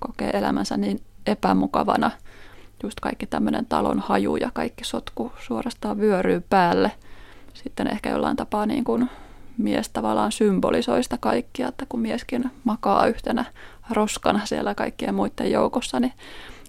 kokee 0.00 0.30
elämänsä 0.30 0.76
niin 0.76 1.00
epämukavana. 1.26 2.11
Just 2.83 3.00
kaikki 3.00 3.26
tämmöinen 3.26 3.66
talon 3.66 3.98
haju 3.98 4.37
ja 4.37 4.50
kaikki 4.54 4.85
sotku 4.85 5.33
suorastaan 5.38 6.00
vyöryy 6.00 6.44
päälle. 6.50 6.92
Sitten 7.54 7.87
ehkä 7.87 8.11
jollain 8.11 8.37
tapaa 8.37 8.66
niin 8.66 8.85
kuin 8.85 9.11
mies 9.59 9.88
tavallaan 9.88 10.33
symbolisoi 10.33 11.02
sitä 11.02 11.18
kaikkia, 11.20 11.68
että 11.68 11.87
kun 11.88 12.00
mieskin 12.00 12.50
makaa 12.64 13.07
yhtenä 13.07 13.44
roskana 13.90 14.46
siellä 14.46 14.74
kaikkien 14.74 15.14
muiden 15.14 15.50
joukossa, 15.50 16.00
niin 16.00 16.12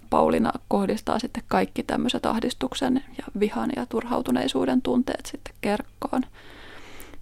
Paulina 0.10 0.52
kohdistaa 0.68 1.20
sitten 1.20 1.44
kaikki 1.48 1.84
tämmöiset 1.84 2.26
ahdistuksen 2.26 3.04
ja 3.18 3.24
vihan 3.40 3.70
ja 3.76 3.86
turhautuneisuuden 3.86 4.82
tunteet 4.82 5.26
sitten 5.26 5.54
kerkkoon. 5.62 6.22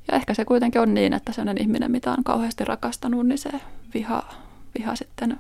Ja 0.08 0.18
ehkä 0.18 0.34
se 0.34 0.46
kuitenkin 0.46 0.82
on 0.82 0.94
niin, 0.94 1.14
että 1.14 1.32
sellainen 1.32 1.64
ihminen, 1.64 1.92
mitä 1.92 2.12
on 2.12 2.24
kauheasti 2.24 2.66
rakastanut, 2.66 3.28
niin 3.28 3.38
se 3.38 3.50
viha, 3.94 4.24
viha 4.78 4.96
sitten 4.96 5.40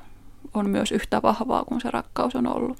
on 0.54 0.70
myös 0.70 0.92
yhtä 0.92 1.22
vahvaa 1.22 1.66
kuin 1.66 1.82
se 1.82 1.92
rakkaus 1.92 2.36
on 2.36 2.48
ollut. 2.48 2.78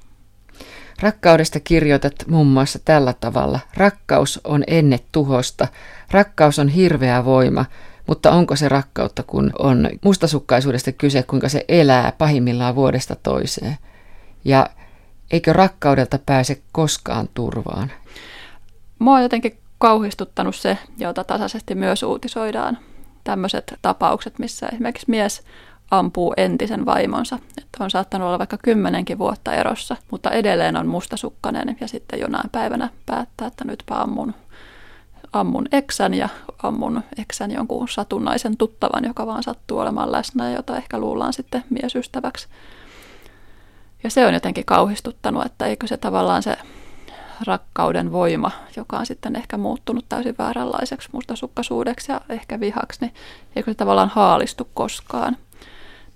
Rakkaudesta 1.00 1.60
kirjoitat 1.60 2.14
muun 2.28 2.46
muassa 2.46 2.78
tällä 2.84 3.14
tavalla. 3.20 3.60
Rakkaus 3.76 4.40
on 4.44 4.64
enne 4.66 5.00
tuhosta. 5.12 5.68
Rakkaus 6.10 6.58
on 6.58 6.68
hirveä 6.68 7.24
voima, 7.24 7.64
mutta 8.06 8.30
onko 8.30 8.56
se 8.56 8.68
rakkautta, 8.68 9.22
kun 9.22 9.50
on 9.58 9.88
mustasukkaisuudesta 10.04 10.92
kyse, 10.92 11.22
kuinka 11.22 11.48
se 11.48 11.64
elää 11.68 12.12
pahimmillaan 12.18 12.74
vuodesta 12.74 13.16
toiseen? 13.22 13.76
Ja 14.44 14.70
eikö 15.30 15.52
rakkaudelta 15.52 16.18
pääse 16.26 16.62
koskaan 16.72 17.28
turvaan? 17.34 17.92
Mua 18.98 19.14
on 19.14 19.22
jotenkin 19.22 19.58
kauhistuttanut 19.78 20.56
se, 20.56 20.78
jota 20.98 21.24
tasaisesti 21.24 21.74
myös 21.74 22.02
uutisoidaan. 22.02 22.78
Tämmöiset 23.24 23.74
tapaukset, 23.82 24.38
missä 24.38 24.66
esimerkiksi 24.66 25.10
mies 25.10 25.42
ampuu 25.90 26.34
entisen 26.36 26.86
vaimonsa. 26.86 27.38
Että 27.58 27.84
on 27.84 27.90
saattanut 27.90 28.26
olla 28.28 28.38
vaikka 28.38 28.58
kymmenenkin 28.62 29.18
vuotta 29.18 29.54
erossa, 29.54 29.96
mutta 30.10 30.30
edelleen 30.30 30.76
on 30.76 30.86
mustasukkainen 30.86 31.76
ja 31.80 31.88
sitten 31.88 32.20
jonain 32.20 32.50
päivänä 32.52 32.90
päättää, 33.06 33.46
että 33.46 33.64
nytpä 33.64 33.94
ammun, 33.94 34.34
ammun 35.32 35.66
eksän 35.72 36.14
ja 36.14 36.28
ammun 36.62 37.02
eksän 37.18 37.50
jonkun 37.50 37.88
satunnaisen 37.88 38.56
tuttavan, 38.56 39.04
joka 39.04 39.26
vaan 39.26 39.42
sattuu 39.42 39.78
olemaan 39.78 40.12
läsnä 40.12 40.50
ja 40.50 40.56
jota 40.56 40.76
ehkä 40.76 40.98
luullaan 40.98 41.32
sitten 41.32 41.64
miesystäväksi. 41.70 42.48
Ja 44.04 44.10
se 44.10 44.26
on 44.26 44.34
jotenkin 44.34 44.64
kauhistuttanut, 44.64 45.46
että 45.46 45.66
eikö 45.66 45.86
se 45.86 45.96
tavallaan 45.96 46.42
se 46.42 46.56
rakkauden 47.46 48.12
voima, 48.12 48.50
joka 48.76 48.98
on 48.98 49.06
sitten 49.06 49.36
ehkä 49.36 49.56
muuttunut 49.56 50.04
täysin 50.08 50.34
vääränlaiseksi 50.38 51.08
mustasukkaisuudeksi 51.12 52.12
ja 52.12 52.20
ehkä 52.28 52.60
vihaksi, 52.60 52.98
niin 53.00 53.14
eikö 53.56 53.70
se 53.70 53.74
tavallaan 53.74 54.08
haalistu 54.08 54.68
koskaan. 54.74 55.36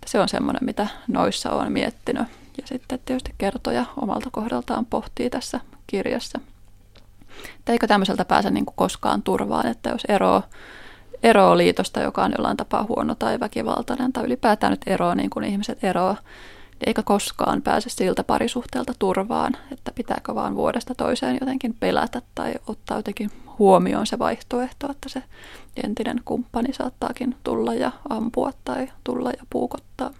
Se 0.06 0.20
on 0.20 0.28
semmoinen, 0.28 0.64
mitä 0.64 0.86
noissa 1.08 1.50
on 1.50 1.72
miettinyt. 1.72 2.28
Ja 2.58 2.66
sitten 2.66 2.98
tietysti 3.04 3.34
kertoja 3.38 3.84
omalta 4.00 4.28
kohdaltaan 4.32 4.86
pohtii 4.86 5.30
tässä 5.30 5.60
kirjassa. 5.86 6.40
Että 7.58 7.72
eikö 7.72 7.86
tämmöiseltä 7.86 8.24
pääse 8.24 8.50
niin 8.50 8.66
kuin 8.66 8.76
koskaan 8.76 9.22
turvaan, 9.22 9.66
että 9.66 9.90
jos 9.90 10.04
eroa 10.08 10.42
eroa 11.22 11.56
liitosta, 11.56 12.00
joka 12.00 12.24
on 12.24 12.32
jollain 12.38 12.56
tapaa 12.56 12.86
huono 12.88 13.14
tai 13.14 13.40
väkivaltainen, 13.40 14.12
tai 14.12 14.24
ylipäätään 14.24 14.70
nyt 14.70 14.80
eroa 14.86 15.14
niin 15.14 15.30
kuin 15.30 15.44
ihmiset 15.44 15.84
eroa, 15.84 16.16
eikä 16.86 17.02
koskaan 17.02 17.62
pääse 17.62 17.90
siltä 17.90 18.24
parisuhteelta 18.24 18.92
turvaan, 18.98 19.56
että 19.72 19.92
pitääkö 19.94 20.34
vaan 20.34 20.56
vuodesta 20.56 20.94
toiseen 20.94 21.38
jotenkin 21.40 21.76
pelätä 21.80 22.22
tai 22.34 22.54
ottaa 22.66 22.96
jotenkin 22.96 23.30
huomioon 23.58 24.06
se 24.06 24.18
vaihtoehto, 24.18 24.90
että 24.90 25.08
se 25.08 25.22
entinen 25.84 26.20
kumppani 26.24 26.72
saattaakin 26.72 27.36
tulla 27.44 27.74
ja 27.74 27.92
ampua 28.08 28.52
tai 28.64 28.88
tulla 29.04 29.30
ja 29.30 29.42
puukottaa. 29.50 30.10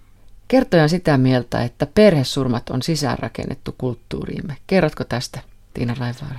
Kertoja 0.49 0.83
on 0.83 0.89
sitä 0.89 1.19
mieltä, 1.19 1.63
että 1.63 1.87
perhesurmat 1.87 2.71
on 2.71 2.83
sisäänrakennettu 2.83 3.75
kulttuuriimme. 3.79 4.57
Kerrotko 4.67 5.05
tästä, 5.05 5.41
Tiina 5.75 5.95
Raivaara? 5.99 6.39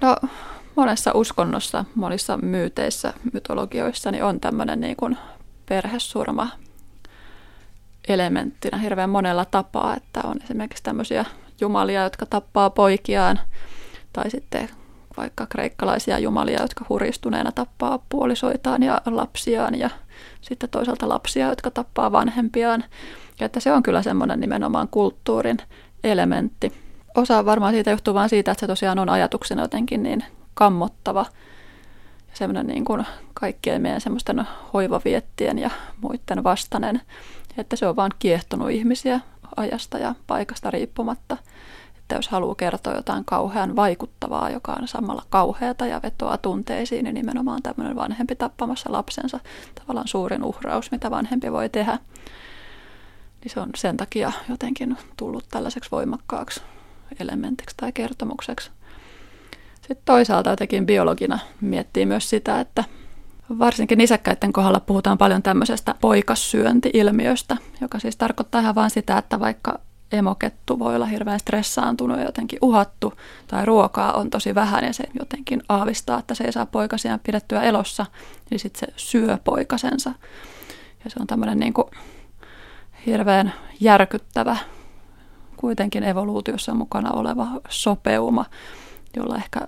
No, 0.00 0.16
monessa 0.76 1.12
uskonnossa, 1.14 1.84
monissa 1.94 2.36
myyteissä, 2.36 3.12
mytologioissa 3.32 4.10
niin 4.10 4.24
on 4.24 4.40
tämmöinen 4.40 4.80
niin 4.80 4.96
kuin 4.96 5.18
perhesurma 5.68 6.48
elementtinä 8.08 8.78
hirveän 8.78 9.10
monella 9.10 9.44
tapaa, 9.44 9.96
että 9.96 10.20
on 10.24 10.36
esimerkiksi 10.44 10.82
tämmöisiä 10.82 11.24
jumalia, 11.60 12.02
jotka 12.02 12.26
tappaa 12.26 12.70
poikiaan, 12.70 13.40
tai 14.12 14.30
sitten 14.30 14.68
vaikka 15.16 15.46
kreikkalaisia 15.46 16.18
jumalia, 16.18 16.62
jotka 16.62 16.84
huristuneena 16.88 17.52
tappaa 17.52 17.98
puolisoitaan 18.08 18.82
ja 18.82 19.00
lapsiaan, 19.06 19.78
ja 19.78 19.90
sitten 20.40 20.70
toisaalta 20.70 21.08
lapsia, 21.08 21.48
jotka 21.48 21.70
tappaa 21.70 22.12
vanhempiaan. 22.12 22.84
Ja 23.40 23.46
että 23.46 23.60
se 23.60 23.72
on 23.72 23.82
kyllä 23.82 24.02
semmoinen 24.02 24.40
nimenomaan 24.40 24.88
kulttuurin 24.88 25.58
elementti. 26.04 26.72
Osa 27.14 27.44
varmaan 27.44 27.74
siitä 27.74 27.90
johtuu 27.90 28.14
vain 28.14 28.28
siitä, 28.28 28.50
että 28.50 28.60
se 28.60 28.66
tosiaan 28.66 28.98
on 28.98 29.08
ajatuksena 29.08 29.62
jotenkin 29.62 30.02
niin 30.02 30.24
kammottava 30.54 31.26
ja 32.28 32.36
semmoinen 32.36 32.66
niin 32.66 32.84
kuin 32.84 33.06
kaikkien 33.34 33.82
meidän 33.82 34.00
semmoisten 34.00 34.46
hoivaviettien 34.72 35.58
ja 35.58 35.70
muiden 36.00 36.44
vastainen 36.44 37.00
että 37.56 37.76
se 37.76 37.86
on 37.86 37.96
vaan 37.96 38.10
kiehtonut 38.18 38.70
ihmisiä 38.70 39.20
ajasta 39.56 39.98
ja 39.98 40.14
paikasta 40.26 40.70
riippumatta. 40.70 41.36
Että 41.98 42.14
jos 42.14 42.28
haluaa 42.28 42.54
kertoa 42.54 42.94
jotain 42.94 43.24
kauhean 43.24 43.76
vaikuttavaa, 43.76 44.50
joka 44.50 44.72
on 44.72 44.88
samalla 44.88 45.22
kauheata 45.30 45.86
ja 45.86 46.00
vetoaa 46.02 46.38
tunteisiin, 46.38 47.04
niin 47.04 47.14
nimenomaan 47.14 47.62
tämmöinen 47.62 47.96
vanhempi 47.96 48.36
tappamassa 48.36 48.92
lapsensa, 48.92 49.40
tavallaan 49.80 50.08
suurin 50.08 50.44
uhraus, 50.44 50.90
mitä 50.90 51.10
vanhempi 51.10 51.52
voi 51.52 51.68
tehdä. 51.68 51.98
Niin 53.44 53.52
se 53.52 53.60
on 53.60 53.70
sen 53.76 53.96
takia 53.96 54.32
jotenkin 54.48 54.96
tullut 55.16 55.44
tällaiseksi 55.50 55.90
voimakkaaksi 55.90 56.62
elementiksi 57.20 57.76
tai 57.76 57.92
kertomukseksi. 57.92 58.70
Sitten 59.74 60.04
toisaalta 60.04 60.50
jotenkin 60.50 60.86
biologina 60.86 61.38
miettii 61.60 62.06
myös 62.06 62.30
sitä, 62.30 62.60
että 62.60 62.84
Varsinkin 63.58 63.98
nisäkkäiden 63.98 64.52
kohdalla 64.52 64.80
puhutaan 64.80 65.18
paljon 65.18 65.42
tämmöisestä 65.42 65.94
poikassyönti-ilmiöstä, 66.00 67.56
joka 67.80 67.98
siis 67.98 68.16
tarkoittaa 68.16 68.60
ihan 68.60 68.74
vain 68.74 68.90
sitä, 68.90 69.18
että 69.18 69.40
vaikka 69.40 69.78
emokettu 70.12 70.78
voi 70.78 70.96
olla 70.96 71.06
hirveän 71.06 71.40
stressaantunut 71.40 72.18
ja 72.18 72.24
jotenkin 72.24 72.58
uhattu, 72.62 73.12
tai 73.46 73.64
ruokaa 73.64 74.12
on 74.12 74.30
tosi 74.30 74.54
vähän 74.54 74.84
ja 74.84 74.92
se 74.92 75.04
jotenkin 75.18 75.62
aavistaa, 75.68 76.18
että 76.18 76.34
se 76.34 76.44
ei 76.44 76.52
saa 76.52 76.66
poikasiaan 76.66 77.20
pidettyä 77.26 77.62
elossa, 77.62 78.06
niin 78.50 78.60
sitten 78.60 78.80
se 78.80 78.92
syö 78.96 79.38
poikasensa. 79.44 80.10
Ja 81.04 81.10
se 81.10 81.16
on 81.20 81.26
tämmöinen 81.26 81.58
niin 81.58 81.74
kuin 81.74 81.86
hirveän 83.06 83.52
järkyttävä, 83.80 84.56
kuitenkin 85.56 86.04
evoluutiossa 86.04 86.74
mukana 86.74 87.10
oleva 87.10 87.48
sopeuma, 87.68 88.44
jolla 89.16 89.36
ehkä 89.36 89.60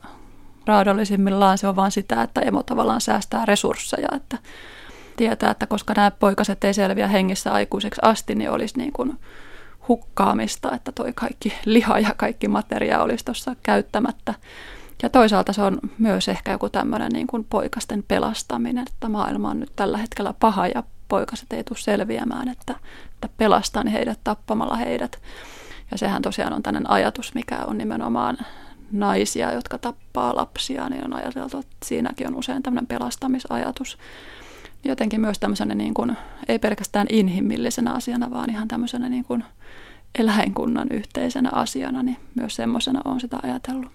raadollisimmillaan 0.66 1.58
se 1.58 1.68
on 1.68 1.76
vain 1.76 1.92
sitä, 1.92 2.22
että 2.22 2.40
emo 2.40 2.62
tavallaan 2.62 3.00
säästää 3.00 3.44
resursseja, 3.44 4.08
että 4.16 4.38
tietää, 5.16 5.50
että 5.50 5.66
koska 5.66 5.94
nämä 5.96 6.10
poikaset 6.10 6.64
ei 6.64 6.74
selviä 6.74 7.08
hengissä 7.08 7.52
aikuiseksi 7.52 8.00
asti, 8.04 8.34
niin 8.34 8.50
olisi 8.50 8.78
niin 8.78 8.92
kuin 8.92 9.18
hukkaamista, 9.88 10.74
että 10.74 10.92
toi 10.92 11.12
kaikki 11.14 11.52
liha 11.64 11.98
ja 11.98 12.14
kaikki 12.16 12.48
materia 12.48 13.02
olisi 13.02 13.24
tuossa 13.24 13.56
käyttämättä. 13.62 14.34
Ja 15.02 15.10
toisaalta 15.10 15.52
se 15.52 15.62
on 15.62 15.78
myös 15.98 16.28
ehkä 16.28 16.52
joku 16.52 16.68
tämmöinen 16.68 17.12
niin 17.12 17.26
kuin 17.26 17.44
poikasten 17.44 18.04
pelastaminen, 18.08 18.84
että 18.88 19.08
maailma 19.08 19.50
on 19.50 19.60
nyt 19.60 19.72
tällä 19.76 19.98
hetkellä 19.98 20.34
paha 20.40 20.66
ja 20.66 20.82
poikaset 21.08 21.52
ei 21.52 21.64
tule 21.64 21.78
selviämään, 21.78 22.48
että, 22.48 22.74
että 23.14 23.28
pelastan 23.36 23.86
heidät 23.86 24.20
tappamalla 24.24 24.76
heidät. 24.76 25.18
Ja 25.90 25.98
sehän 25.98 26.22
tosiaan 26.22 26.52
on 26.52 26.62
tämmöinen 26.62 26.90
ajatus, 26.90 27.34
mikä 27.34 27.58
on 27.66 27.78
nimenomaan 27.78 28.38
naisia, 28.92 29.52
jotka 29.52 29.78
tappaa 29.78 30.36
lapsia, 30.36 30.88
niin 30.88 31.04
on 31.04 31.12
ajateltu, 31.12 31.58
että 31.58 31.76
siinäkin 31.84 32.26
on 32.26 32.34
usein 32.34 32.62
tämmöinen 32.62 32.86
pelastamisajatus. 32.86 33.98
Jotenkin 34.84 35.20
myös 35.20 35.38
tämmöisenä 35.38 35.74
niin 35.74 35.94
kuin, 35.94 36.16
ei 36.48 36.58
pelkästään 36.58 37.06
inhimillisenä 37.10 37.92
asiana, 37.92 38.30
vaan 38.30 38.50
ihan 38.50 38.68
tämmöisenä 38.68 39.08
niin 39.08 39.24
kuin 39.24 39.44
eläinkunnan 40.18 40.88
yhteisenä 40.90 41.50
asiana, 41.52 42.02
niin 42.02 42.16
myös 42.34 42.56
semmoisena 42.56 43.00
on 43.04 43.20
sitä 43.20 43.38
ajatellut. 43.42 43.90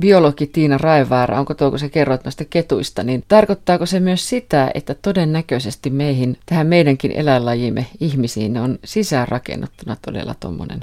biologi 0.00 0.46
Tiina 0.46 0.78
Raevaara, 0.78 1.38
onko 1.38 1.54
tuo, 1.54 1.70
kun 1.70 1.78
sä 1.78 1.88
kerroit 1.88 2.24
noista 2.24 2.44
ketuista, 2.44 3.02
niin 3.02 3.24
tarkoittaako 3.28 3.86
se 3.86 4.00
myös 4.00 4.28
sitä, 4.28 4.70
että 4.74 4.94
todennäköisesti 4.94 5.90
meihin, 5.90 6.38
tähän 6.46 6.66
meidänkin 6.66 7.12
eläinlajimme 7.12 7.86
ihmisiin 8.00 8.58
on 8.58 8.78
sisäänrakennettuna 8.84 9.96
todella 10.02 10.34
tuommoinen 10.40 10.80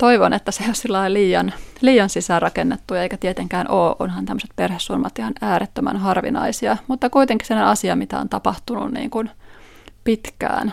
Toivon, 0.00 0.32
että 0.32 0.50
se 0.52 0.64
ei 0.64 0.70
ole 0.88 1.12
liian, 1.12 1.52
liian 1.80 2.08
sisäänrakennettu, 2.08 2.94
eikä 2.94 3.16
tietenkään 3.16 3.70
ole. 3.70 3.96
Onhan 3.98 4.26
tämmöiset 4.26 4.50
perhesurmat 4.56 5.18
ihan 5.18 5.32
äärettömän 5.40 5.96
harvinaisia, 5.96 6.76
mutta 6.86 7.10
kuitenkin 7.10 7.46
sen 7.46 7.58
asia, 7.58 7.96
mitä 7.96 8.18
on 8.18 8.28
tapahtunut 8.28 8.92
niin 8.92 9.10
kuin 9.10 9.30
pitkään, 10.04 10.72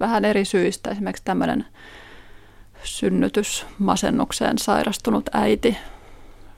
vähän 0.00 0.24
eri 0.24 0.44
syistä. 0.44 0.90
Esimerkiksi 0.90 1.24
tämmöinen 1.24 1.64
synnytysmasennukseen 2.82 4.58
sairastunut 4.58 5.28
äiti 5.32 5.76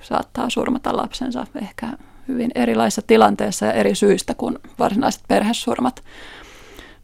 saattaa 0.00 0.50
surmata 0.50 0.96
lapsensa 0.96 1.46
ehkä 1.62 1.88
hyvin 2.28 2.50
erilaisissa 2.54 3.02
tilanteissa 3.02 3.66
ja 3.66 3.72
eri 3.72 3.94
syistä 3.94 4.34
kuin 4.34 4.58
varsinaiset 4.78 5.22
perhesurmat. 5.28 6.04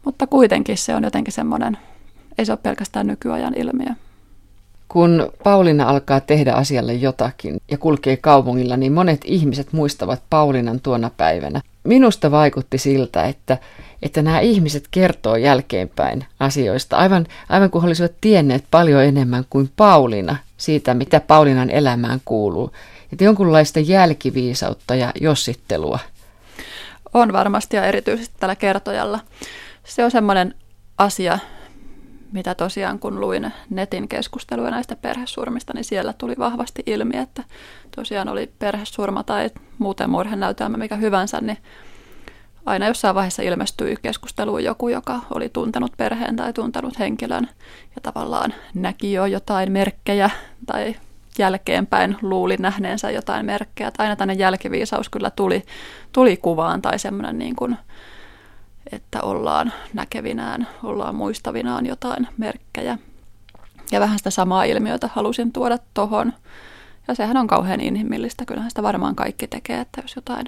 Mutta 0.05 0.27
kuitenkin 0.27 0.79
se 0.79 0.95
on 0.95 1.05
jotenkin 1.05 1.33
semmoinen, 1.33 1.79
ei 2.39 2.45
se 2.45 2.53
ole 2.53 2.59
pelkästään 2.63 3.07
nykyajan 3.07 3.55
ilmiö. 3.55 3.95
Kun 4.89 5.33
Pauliina 5.45 5.89
alkaa 5.89 6.21
tehdä 6.21 6.53
asialle 6.53 6.95
jotakin 6.95 7.57
ja 7.71 7.79
kulkee 7.79 8.17
kaupungilla, 8.17 8.77
niin 8.77 8.93
monet 8.93 9.21
ihmiset 9.25 9.73
muistavat 9.73 10.23
Paulinan 10.31 10.81
tuona 10.81 11.11
päivänä. 11.17 11.61
Minusta 11.85 12.31
vaikutti 12.31 12.79
siltä, 12.79 13.25
että, 13.25 13.59
että 14.03 14.23
nämä 14.23 14.41
ihmiset 14.41 14.85
kertoo 14.91 15.37
jälkeenpäin 15.37 16.25
asioista, 16.41 16.97
aivan, 16.97 17.27
aivan 17.49 17.71
kuin 17.71 17.85
olisivat 17.85 18.13
tienneet 18.21 18.65
paljon 18.71 19.05
enemmän 19.05 19.45
kuin 19.51 19.71
Pauliina 19.77 20.37
siitä, 20.57 20.95
mitä 20.95 21.21
Paulinan 21.21 21.71
elämään 21.71 22.21
kuuluu. 22.25 22.73
Että 23.13 23.25
jonkunlaista 23.25 23.81
jälkiviisautta 23.81 24.95
ja 24.95 25.13
jossittelua. 25.21 25.99
On 27.15 27.33
varmasti 27.33 27.77
ja 27.77 27.85
erityisesti 27.85 28.35
tällä 28.41 28.57
kertojalla. 28.57 29.21
Se 29.85 30.05
on 30.05 30.11
semmoinen 30.11 30.55
asia, 30.99 31.39
mitä 32.33 32.55
tosiaan 32.55 32.99
kun 32.99 33.21
luin 33.21 33.53
netin 33.71 34.09
keskustelua 34.09 34.71
näistä 34.71 34.97
perhesurmista, 34.97 35.73
niin 35.75 35.85
siellä 35.85 36.13
tuli 36.13 36.35
vahvasti 36.39 36.83
ilmi, 36.87 37.17
että 37.17 37.45
tosiaan 37.97 38.29
oli 38.29 38.53
perhesurma 38.59 39.23
tai 39.23 39.51
muuten 39.79 40.11
murhenäytelmä 40.11 40.77
mikä 40.77 40.97
hyvänsä, 40.97 41.41
niin 41.41 41.59
aina 42.67 42.87
jossain 42.87 43.15
vaiheessa 43.15 43.43
ilmestyi 43.43 43.97
keskusteluun 44.03 44.65
joku, 44.65 44.89
joka 44.89 45.21
oli 45.35 45.49
tuntenut 45.49 45.93
perheen 45.97 46.37
tai 46.37 46.53
tuntenut 46.53 46.99
henkilön 46.99 47.49
ja 47.97 48.01
tavallaan 48.03 48.55
näki 48.75 49.13
jo 49.13 49.27
jotain 49.27 49.73
merkkejä 49.73 50.31
tai 50.67 50.95
jälkeenpäin 51.39 52.17
luuli 52.23 52.57
nähneensä 52.57 53.11
jotain 53.11 53.47
merkkejä. 53.47 53.89
Että 53.89 54.03
aina 54.03 54.17
tänne 54.17 54.35
jälkiviisaus 54.35 55.09
kyllä 55.09 55.31
tuli, 55.31 55.63
tuli 56.13 56.37
kuvaan 56.37 56.83
tai 56.83 56.99
semmoinen 56.99 57.39
niin 57.39 57.57
kuin, 57.57 57.77
että 58.93 59.23
ollaan 59.23 59.73
näkevinään, 59.95 60.69
ollaan 60.83 61.15
muistavinaan 61.15 61.87
jotain 61.87 62.29
merkkejä. 62.37 62.99
Ja 63.93 64.01
vähän 64.01 64.19
sitä 64.19 64.31
samaa 64.31 64.65
ilmiötä 64.65 65.11
halusin 65.13 65.53
tuoda 65.53 65.79
tohon. 65.95 66.33
Ja 67.09 67.15
sehän 67.15 67.37
on 67.37 67.47
kauhean 67.47 67.81
inhimillistä. 67.81 68.45
Kyllähän 68.45 68.71
sitä 68.71 68.83
varmaan 68.83 69.15
kaikki 69.15 69.47
tekee, 69.47 69.81
että 69.81 70.01
jos 70.03 70.17
jotain 70.17 70.47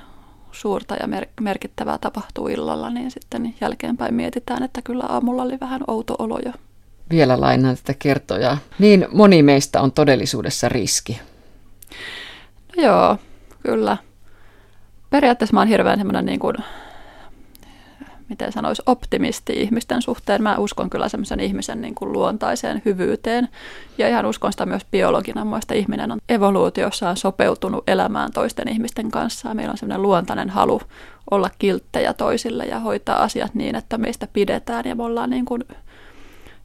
suurta 0.52 0.94
ja 0.94 1.08
merkittävää 1.40 1.98
tapahtuu 1.98 2.48
illalla, 2.48 2.90
niin 2.90 3.10
sitten 3.10 3.54
jälkeenpäin 3.60 4.14
mietitään, 4.14 4.62
että 4.62 4.82
kyllä 4.82 5.04
aamulla 5.08 5.42
oli 5.42 5.60
vähän 5.60 5.80
outo 5.86 6.14
olo 6.18 6.38
jo. 6.44 6.52
Vielä 7.10 7.40
lainaan 7.40 7.76
tätä 7.76 7.94
kertojaa. 7.98 8.58
Niin 8.78 9.06
moni 9.12 9.42
meistä 9.42 9.80
on 9.80 9.92
todellisuudessa 9.92 10.68
riski. 10.68 11.20
No 12.76 12.82
joo, 12.82 13.16
kyllä. 13.62 13.96
Periaatteessa 15.10 15.54
mä 15.54 15.60
oon 15.60 15.68
hirveän 15.68 15.98
semmoinen 15.98 16.26
niin 16.26 16.40
kuin 16.40 16.56
miten 18.30 18.52
sanoisi, 18.52 18.82
optimisti 18.86 19.52
ihmisten 19.52 20.02
suhteen. 20.02 20.42
Mä 20.42 20.56
uskon 20.56 20.90
kyllä 20.90 21.08
semmoisen 21.08 21.40
ihmisen 21.40 21.80
niin 21.80 21.94
kuin 21.94 22.12
luontaiseen 22.12 22.82
hyvyyteen 22.84 23.48
ja 23.98 24.08
ihan 24.08 24.26
uskon 24.26 24.52
sitä 24.52 24.66
myös 24.66 24.86
biologina. 24.90 25.44
Mielestäni 25.44 25.80
ihminen 25.80 26.12
on 26.12 26.18
evoluutiossaan 26.28 27.16
sopeutunut 27.16 27.88
elämään 27.88 28.32
toisten 28.32 28.68
ihmisten 28.68 29.10
kanssa 29.10 29.48
ja 29.48 29.54
meillä 29.54 29.72
on 29.72 29.78
semmoinen 29.78 30.02
luontainen 30.02 30.50
halu 30.50 30.80
olla 31.30 31.50
kilttejä 31.58 32.12
toisille 32.12 32.64
ja 32.64 32.78
hoitaa 32.78 33.22
asiat 33.22 33.54
niin, 33.54 33.76
että 33.76 33.98
meistä 33.98 34.28
pidetään 34.32 34.84
ja 34.84 34.94
me 34.94 35.02
ollaan 35.02 35.30
niin 35.30 35.44
kuin 35.44 35.64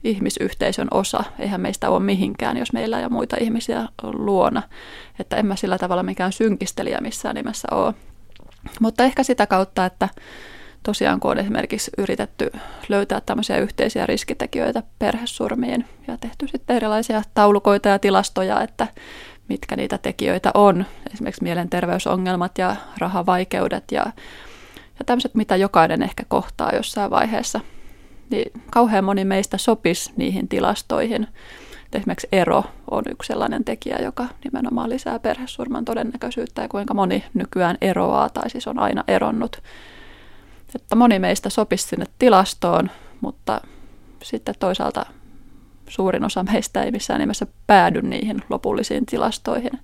ihmisyhteisön 0.04 0.88
osa. 0.92 1.24
Eihän 1.40 1.62
meistä 1.62 1.90
ole 1.90 2.00
mihinkään, 2.00 2.58
jos 2.58 2.74
meillä 2.74 2.98
ei 3.00 3.06
ole 3.06 3.12
muita 3.12 3.38
ihmisiä 3.40 3.88
luona. 4.04 4.62
Että 5.20 5.36
en 5.36 5.46
mä 5.46 5.56
sillä 5.56 5.78
tavalla 5.78 6.04
mikään 6.04 6.32
synkistelijä 6.32 7.02
missään 7.02 7.36
nimessä 7.36 7.68
ole. 7.72 7.94
Mutta 8.80 9.04
ehkä 9.04 9.24
sitä 9.24 9.48
kautta, 9.48 9.86
että 9.86 10.10
tosiaan 10.86 11.20
kun 11.20 11.32
on 11.32 11.38
esimerkiksi 11.38 11.92
yritetty 11.98 12.52
löytää 12.90 13.22
tämmöisiä 13.22 13.58
yhteisiä 13.58 14.06
riskitekijöitä 14.06 14.84
perhesurmiin 15.00 15.86
ja 16.08 16.18
tehty 16.18 16.48
sitten 16.48 16.76
erilaisia 16.76 17.22
taulukoita 17.34 17.90
ja 17.90 18.00
tilastoja, 18.00 18.62
että 18.62 18.88
mitkä 19.50 19.76
niitä 19.76 19.98
tekijöitä 19.98 20.52
on, 20.54 20.86
esimerkiksi 21.14 21.44
mielenterveysongelmat 21.44 22.58
ja 22.58 22.76
rahavaikeudet 22.98 23.84
ja, 23.92 24.06
ja 25.00 25.06
tämmöiset, 25.06 25.36
mitä 25.36 25.56
jokainen 25.56 26.04
ehkä 26.04 26.24
kohtaa 26.28 26.72
jossain 26.76 27.12
vaiheessa, 27.12 27.60
niin 28.30 28.52
kauhean 28.72 29.04
moni 29.04 29.26
meistä 29.26 29.58
sopisi 29.58 30.14
niihin 30.18 30.48
tilastoihin. 30.48 31.28
Esimerkiksi 31.94 32.28
ero 32.32 32.64
on 32.92 33.04
yksi 33.10 33.28
sellainen 33.28 33.64
tekijä, 33.66 33.98
joka 33.98 34.26
nimenomaan 34.44 34.90
lisää 34.90 35.20
perhesurman 35.20 35.86
todennäköisyyttä 35.86 36.62
ja 36.62 36.68
kuinka 36.68 36.94
moni 36.94 37.24
nykyään 37.34 37.78
eroaa 37.82 38.30
tai 38.30 38.50
siis 38.50 38.68
on 38.68 38.80
aina 38.80 39.04
eronnut 39.08 39.62
että 40.76 40.96
moni 40.96 41.20
meistä 41.20 41.50
sopisi 41.50 41.88
sinne 41.88 42.06
tilastoon, 42.20 42.92
mutta 43.22 43.62
sitten 44.24 44.56
toisaalta 44.60 45.06
suurin 45.90 46.26
osa 46.26 46.44
meistä 46.44 46.84
ei 46.84 46.92
missään 46.92 47.20
nimessä 47.20 47.48
päädy 47.68 48.02
niihin 48.02 48.44
lopullisiin 48.50 49.06
tilastoihin. 49.06 49.80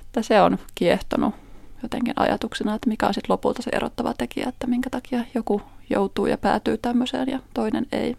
Että 0.00 0.22
se 0.22 0.42
on 0.42 0.58
kiehtonut 0.74 1.34
jotenkin 1.82 2.14
ajatuksena, 2.16 2.74
että 2.74 2.88
mikä 2.88 3.06
on 3.06 3.14
sitten 3.14 3.32
lopulta 3.32 3.62
se 3.62 3.70
erottava 3.72 4.14
tekijä, 4.18 4.48
että 4.48 4.66
minkä 4.66 4.90
takia 4.90 5.24
joku 5.34 5.62
joutuu 5.90 6.26
ja 6.26 6.38
päätyy 6.38 6.78
tämmöiseen 6.78 7.28
ja 7.28 7.38
toinen 7.54 7.86
ei. 7.92 8.16